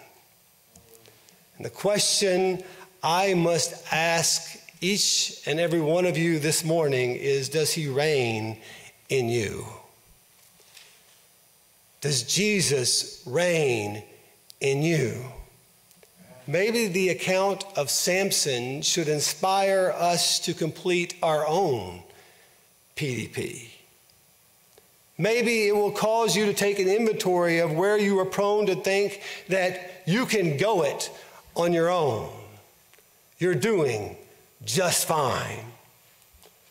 And 1.57 1.65
the 1.65 1.69
question 1.69 2.63
I 3.01 3.33
must 3.33 3.91
ask 3.91 4.59
each 4.81 5.41
and 5.45 5.59
every 5.59 5.81
one 5.81 6.05
of 6.05 6.17
you 6.17 6.39
this 6.39 6.63
morning 6.63 7.15
is 7.15 7.49
Does 7.49 7.73
he 7.73 7.87
reign 7.87 8.57
in 9.09 9.29
you? 9.29 9.65
Does 12.01 12.23
Jesus 12.23 13.21
reign 13.25 14.03
in 14.59 14.81
you? 14.81 15.23
Maybe 16.47 16.87
the 16.87 17.09
account 17.09 17.63
of 17.75 17.89
Samson 17.89 18.81
should 18.81 19.07
inspire 19.07 19.93
us 19.95 20.39
to 20.39 20.53
complete 20.53 21.15
our 21.21 21.45
own 21.47 22.01
PDP. 22.95 23.69
Maybe 25.17 25.67
it 25.67 25.75
will 25.75 25.91
cause 25.91 26.35
you 26.35 26.47
to 26.47 26.53
take 26.53 26.79
an 26.79 26.87
inventory 26.87 27.59
of 27.59 27.73
where 27.73 27.97
you 27.97 28.19
are 28.19 28.25
prone 28.25 28.65
to 28.65 28.75
think 28.75 29.21
that 29.49 30.01
you 30.07 30.25
can 30.25 30.57
go 30.57 30.83
it 30.83 31.11
on 31.55 31.73
your 31.73 31.89
own. 31.89 32.29
You're 33.37 33.55
doing 33.55 34.17
just 34.65 35.07
fine. 35.07 35.65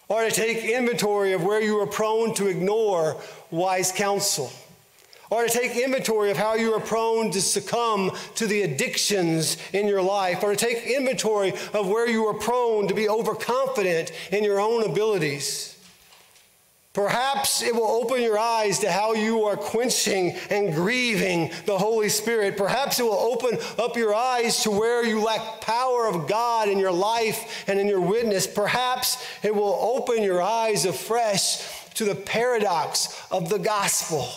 Or 0.08 0.24
to 0.24 0.30
take 0.32 0.64
inventory 0.64 1.32
of 1.32 1.44
where 1.44 1.62
you 1.62 1.78
are 1.78 1.86
prone 1.86 2.34
to 2.34 2.48
ignore 2.48 3.20
wise 3.52 3.92
counsel 3.92 4.52
or 5.30 5.44
to 5.44 5.48
take 5.48 5.76
inventory 5.76 6.30
of 6.30 6.36
how 6.36 6.54
you 6.54 6.74
are 6.74 6.80
prone 6.80 7.30
to 7.30 7.40
succumb 7.40 8.10
to 8.34 8.46
the 8.46 8.62
addictions 8.62 9.56
in 9.72 9.86
your 9.86 10.02
life, 10.02 10.42
or 10.42 10.50
to 10.50 10.56
take 10.56 10.84
inventory 10.86 11.52
of 11.72 11.88
where 11.88 12.08
you 12.08 12.26
are 12.26 12.34
prone 12.34 12.88
to 12.88 12.94
be 12.94 13.08
overconfident 13.08 14.12
in 14.32 14.44
your 14.44 14.60
own 14.60 14.82
abilities. 14.84 15.76
Perhaps 16.92 17.62
it 17.62 17.72
will 17.72 17.86
open 17.86 18.20
your 18.20 18.36
eyes 18.36 18.80
to 18.80 18.90
how 18.90 19.12
you 19.12 19.44
are 19.44 19.56
quenching 19.56 20.32
and 20.50 20.74
grieving 20.74 21.52
the 21.64 21.78
Holy 21.78 22.08
Spirit. 22.08 22.56
Perhaps 22.56 22.98
it 22.98 23.04
will 23.04 23.12
open 23.12 23.58
up 23.78 23.96
your 23.96 24.12
eyes 24.12 24.64
to 24.64 24.72
where 24.72 25.04
you 25.04 25.22
lack 25.22 25.60
power 25.60 26.08
of 26.08 26.26
God 26.26 26.68
in 26.68 26.78
your 26.78 26.90
life 26.90 27.64
and 27.68 27.78
in 27.78 27.86
your 27.86 28.00
witness. 28.00 28.48
Perhaps 28.48 29.24
it 29.44 29.54
will 29.54 29.78
open 29.80 30.24
your 30.24 30.42
eyes 30.42 30.84
afresh 30.84 31.62
to 31.94 32.04
the 32.04 32.16
paradox 32.16 33.24
of 33.30 33.48
the 33.48 33.58
gospel. 33.58 34.28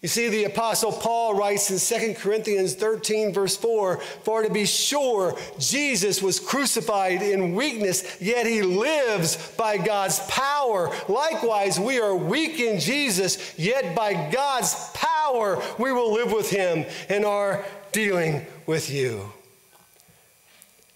You 0.00 0.08
see, 0.08 0.28
the 0.28 0.44
Apostle 0.44 0.92
Paul 0.92 1.34
writes 1.34 1.70
in 1.70 2.00
2 2.00 2.14
Corinthians 2.14 2.74
13, 2.74 3.32
verse 3.32 3.56
4 3.56 3.96
For 3.96 4.44
to 4.44 4.50
be 4.50 4.64
sure, 4.64 5.36
Jesus 5.58 6.22
was 6.22 6.38
crucified 6.38 7.20
in 7.20 7.56
weakness, 7.56 8.20
yet 8.20 8.46
he 8.46 8.62
lives 8.62 9.52
by 9.56 9.76
God's 9.76 10.20
power. 10.28 10.94
Likewise, 11.08 11.80
we 11.80 11.98
are 11.98 12.14
weak 12.14 12.60
in 12.60 12.78
Jesus, 12.78 13.58
yet 13.58 13.96
by 13.96 14.30
God's 14.30 14.72
power 14.94 15.60
we 15.80 15.90
will 15.90 16.12
live 16.12 16.30
with 16.30 16.48
him 16.48 16.86
and 17.08 17.24
are 17.24 17.64
dealing 17.90 18.46
with 18.66 18.90
you. 18.90 19.32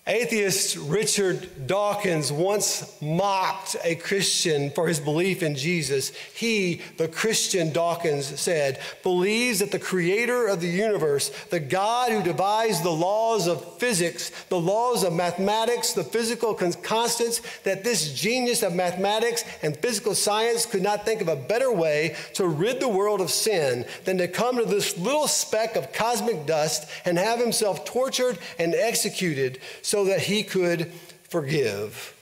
Atheist 0.04 0.76
Richard 0.78 1.68
Dawkins 1.68 2.32
once 2.32 3.00
mocked 3.00 3.76
a 3.84 3.94
Christian 3.94 4.70
for 4.70 4.88
his 4.88 4.98
belief 4.98 5.44
in 5.44 5.54
Jesus. 5.54 6.10
He, 6.34 6.80
the 6.96 7.06
Christian 7.06 7.72
Dawkins, 7.72 8.26
said, 8.40 8.80
believes 9.04 9.60
that 9.60 9.70
the 9.70 9.78
creator 9.78 10.48
of 10.48 10.60
the 10.60 10.68
universe, 10.68 11.28
the 11.50 11.60
God 11.60 12.10
who 12.10 12.20
devised 12.20 12.82
the 12.82 12.90
laws 12.90 13.46
of 13.46 13.78
physics, 13.78 14.30
the 14.48 14.58
laws 14.58 15.04
of 15.04 15.12
mathematics, 15.12 15.92
the 15.92 16.02
physical 16.02 16.52
constants, 16.52 17.40
that 17.60 17.84
this 17.84 18.12
genius 18.12 18.64
of 18.64 18.74
mathematics 18.74 19.44
and 19.62 19.76
physical 19.76 20.16
science 20.16 20.66
could 20.66 20.82
not 20.82 21.04
think 21.04 21.20
of 21.20 21.28
a 21.28 21.36
better 21.36 21.72
way 21.72 22.16
to 22.34 22.48
rid 22.48 22.80
the 22.80 22.88
world 22.88 23.20
of 23.20 23.30
sin 23.30 23.84
than 24.04 24.18
to 24.18 24.26
come 24.26 24.58
to 24.58 24.64
this 24.64 24.98
little 24.98 25.28
speck 25.28 25.76
of 25.76 25.92
cosmic 25.92 26.44
dust 26.44 26.90
and 27.04 27.16
have 27.16 27.38
himself 27.38 27.84
tortured 27.84 28.36
and 28.58 28.74
executed 28.74 29.60
that 30.06 30.20
he 30.20 30.42
could 30.42 30.90
forgive. 31.28 32.14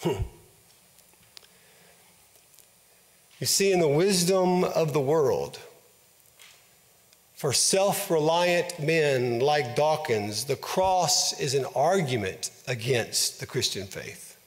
Hmm. 0.00 0.22
You 3.40 3.46
see, 3.46 3.72
in 3.72 3.80
the 3.80 3.88
wisdom 3.88 4.62
of 4.62 4.92
the 4.92 5.00
world, 5.00 5.58
for 7.34 7.52
self 7.52 8.08
reliant 8.08 8.78
men 8.78 9.40
like 9.40 9.74
Dawkins, 9.74 10.44
the 10.44 10.54
cross 10.54 11.40
is 11.40 11.54
an 11.54 11.64
argument 11.74 12.52
against 12.68 13.40
the 13.40 13.46
Christian 13.46 13.88
faith. 13.88 14.38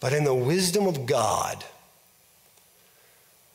But 0.00 0.14
in 0.14 0.24
the 0.24 0.34
wisdom 0.34 0.86
of 0.86 1.04
God, 1.04 1.64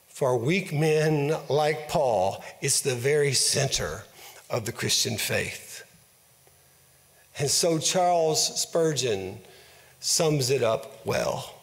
for 0.07 0.37
weak 0.37 0.71
men 0.71 1.35
like 1.49 1.89
Paul, 1.89 2.43
it's 2.61 2.81
the 2.81 2.93
very 2.93 3.33
center 3.33 4.03
of 4.51 4.65
the 4.65 4.71
Christian 4.71 5.17
faith. 5.17 5.72
And 7.37 7.49
so 7.49 7.79
Charles 7.79 8.61
Spurgeon 8.61 9.39
sums 9.99 10.49
it 10.49 10.61
up 10.61 11.05
well. 11.05 11.61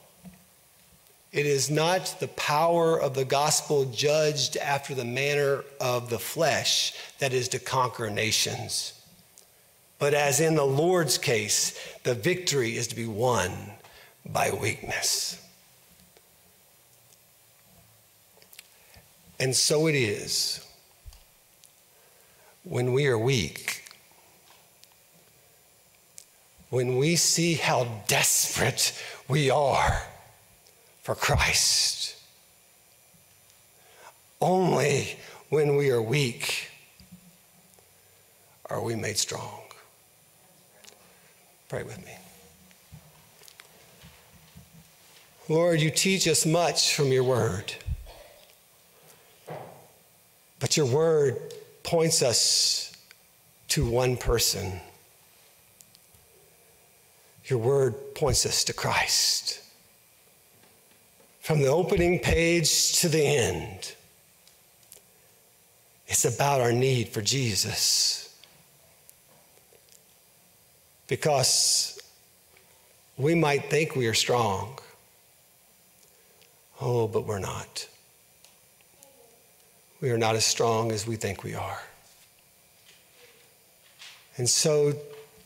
It 1.33 1.47
is 1.47 1.71
not 1.71 2.17
the 2.19 2.29
power 2.29 3.01
of 3.01 3.15
the 3.15 3.25
gospel 3.25 3.85
judged 3.85 4.57
after 4.57 4.95
the 4.95 5.05
manner 5.05 5.63
of 5.81 6.11
the 6.11 6.19
flesh 6.19 6.95
that 7.21 7.33
is 7.33 7.49
to 7.49 7.61
conquer 7.61 8.11
nations. 8.11 8.95
But 10.01 10.13
as 10.15 10.41
in 10.41 10.57
the 10.57 10.65
Lord's 10.65 11.19
case, 11.19 11.79
the 12.03 12.15
victory 12.15 12.77
is 12.77 12.89
to 12.89 12.97
be 12.97 13.07
won 13.07 13.53
by 14.27 14.51
weakness. 14.51 15.41
And 19.39 19.55
so 19.55 19.87
it 19.87 19.95
is 19.95 20.67
when 22.65 22.93
we 22.93 23.07
are 23.07 23.19
weak, 23.19 23.80
when 26.71 26.97
we 26.97 27.17
see 27.17 27.55
how 27.55 27.87
desperate 28.07 28.99
we 29.29 29.51
are 29.51 30.03
for 31.03 31.15
Christ. 31.15 32.17
Only 34.41 35.19
when 35.49 35.77
we 35.77 35.91
are 35.91 36.01
weak 36.01 36.71
are 38.67 38.81
we 38.81 38.95
made 38.95 39.19
strong. 39.19 39.63
Pray 41.69 41.83
with 41.83 42.05
me. 42.05 42.17
Lord, 45.49 45.81
you 45.81 45.91
teach 45.91 46.29
us 46.29 46.47
much 46.47 46.95
from 46.95 47.09
your 47.09 47.25
word. 47.25 47.75
But 50.61 50.77
your 50.77 50.87
word 50.87 51.37
points 51.83 52.23
us 52.23 52.93
to 53.69 53.89
one 53.89 54.17
person. 54.17 54.81
Your 57.51 57.59
word 57.59 58.15
points 58.15 58.47
us 58.47 58.63
to 58.65 58.73
Christ. 58.73 59.61
From 61.41 61.59
the 61.59 61.67
opening 61.67 62.21
page 62.21 63.01
to 63.01 63.09
the 63.09 63.25
end, 63.25 63.93
it's 66.07 66.25
about 66.25 66.61
our 66.61 66.71
need 66.71 67.09
for 67.09 67.21
Jesus. 67.21 68.33
Because 71.09 72.01
we 73.17 73.35
might 73.35 73.69
think 73.69 73.97
we 73.97 74.07
are 74.07 74.15
strong. 74.15 74.79
Oh, 76.81 77.09
but 77.09 77.27
we're 77.27 77.41
not. 77.41 77.89
We 80.01 80.11
are 80.11 80.19
not 80.19 80.37
as 80.37 80.45
strong 80.45 80.93
as 80.93 81.05
we 81.05 81.17
think 81.17 81.43
we 81.43 81.57
are. 81.57 81.83
And 84.37 84.49
so 84.49 84.95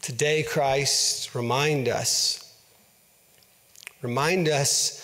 today, 0.04 0.42
Christ, 0.42 1.34
remind 1.34 1.88
us, 1.88 2.54
remind 4.02 4.50
us 4.50 5.02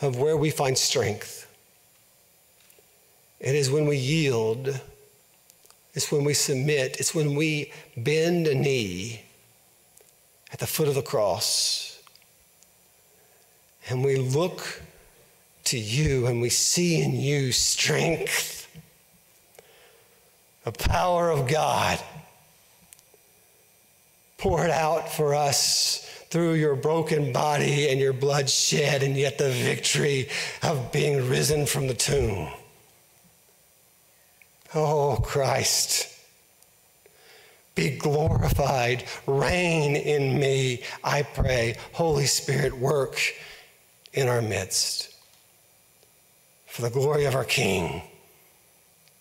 of 0.00 0.16
where 0.16 0.38
we 0.38 0.48
find 0.48 0.78
strength. 0.78 1.46
It 3.40 3.54
is 3.54 3.70
when 3.70 3.84
we 3.84 3.98
yield, 3.98 4.80
it's 5.92 6.10
when 6.10 6.24
we 6.24 6.32
submit, 6.32 6.96
it's 6.98 7.14
when 7.14 7.34
we 7.34 7.74
bend 7.94 8.46
a 8.46 8.54
knee 8.54 9.20
at 10.50 10.60
the 10.60 10.66
foot 10.66 10.88
of 10.88 10.94
the 10.94 11.02
cross 11.02 12.00
and 13.90 14.02
we 14.02 14.16
look 14.16 14.80
to 15.64 15.78
you 15.78 16.26
and 16.26 16.40
we 16.40 16.48
see 16.48 17.02
in 17.02 17.20
you 17.20 17.52
strength, 17.52 18.66
the 20.64 20.72
power 20.72 21.30
of 21.30 21.46
God 21.46 22.02
poured 24.38 24.70
out 24.70 25.10
for 25.12 25.34
us 25.34 26.02
through 26.30 26.54
your 26.54 26.76
broken 26.76 27.32
body 27.32 27.88
and 27.88 28.00
your 28.00 28.12
blood 28.12 28.50
shed, 28.50 29.02
and 29.02 29.16
yet 29.16 29.38
the 29.38 29.50
victory 29.50 30.28
of 30.62 30.92
being 30.92 31.28
risen 31.28 31.66
from 31.66 31.86
the 31.86 31.94
tomb. 31.94 32.48
Oh, 34.74 35.18
Christ, 35.22 36.12
be 37.74 37.96
glorified, 37.96 39.04
reign 39.26 39.96
in 39.96 40.38
me, 40.38 40.82
I 41.04 41.22
pray. 41.22 41.76
Holy 41.92 42.26
Spirit, 42.26 42.76
work 42.76 43.20
in 44.12 44.28
our 44.28 44.42
midst. 44.42 45.14
For 46.66 46.82
the 46.82 46.90
glory 46.90 47.24
of 47.24 47.34
our 47.34 47.44
King, 47.44 48.02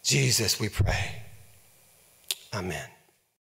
Jesus, 0.03 0.59
we 0.59 0.69
pray. 0.69 1.21
Amen. 2.53 2.94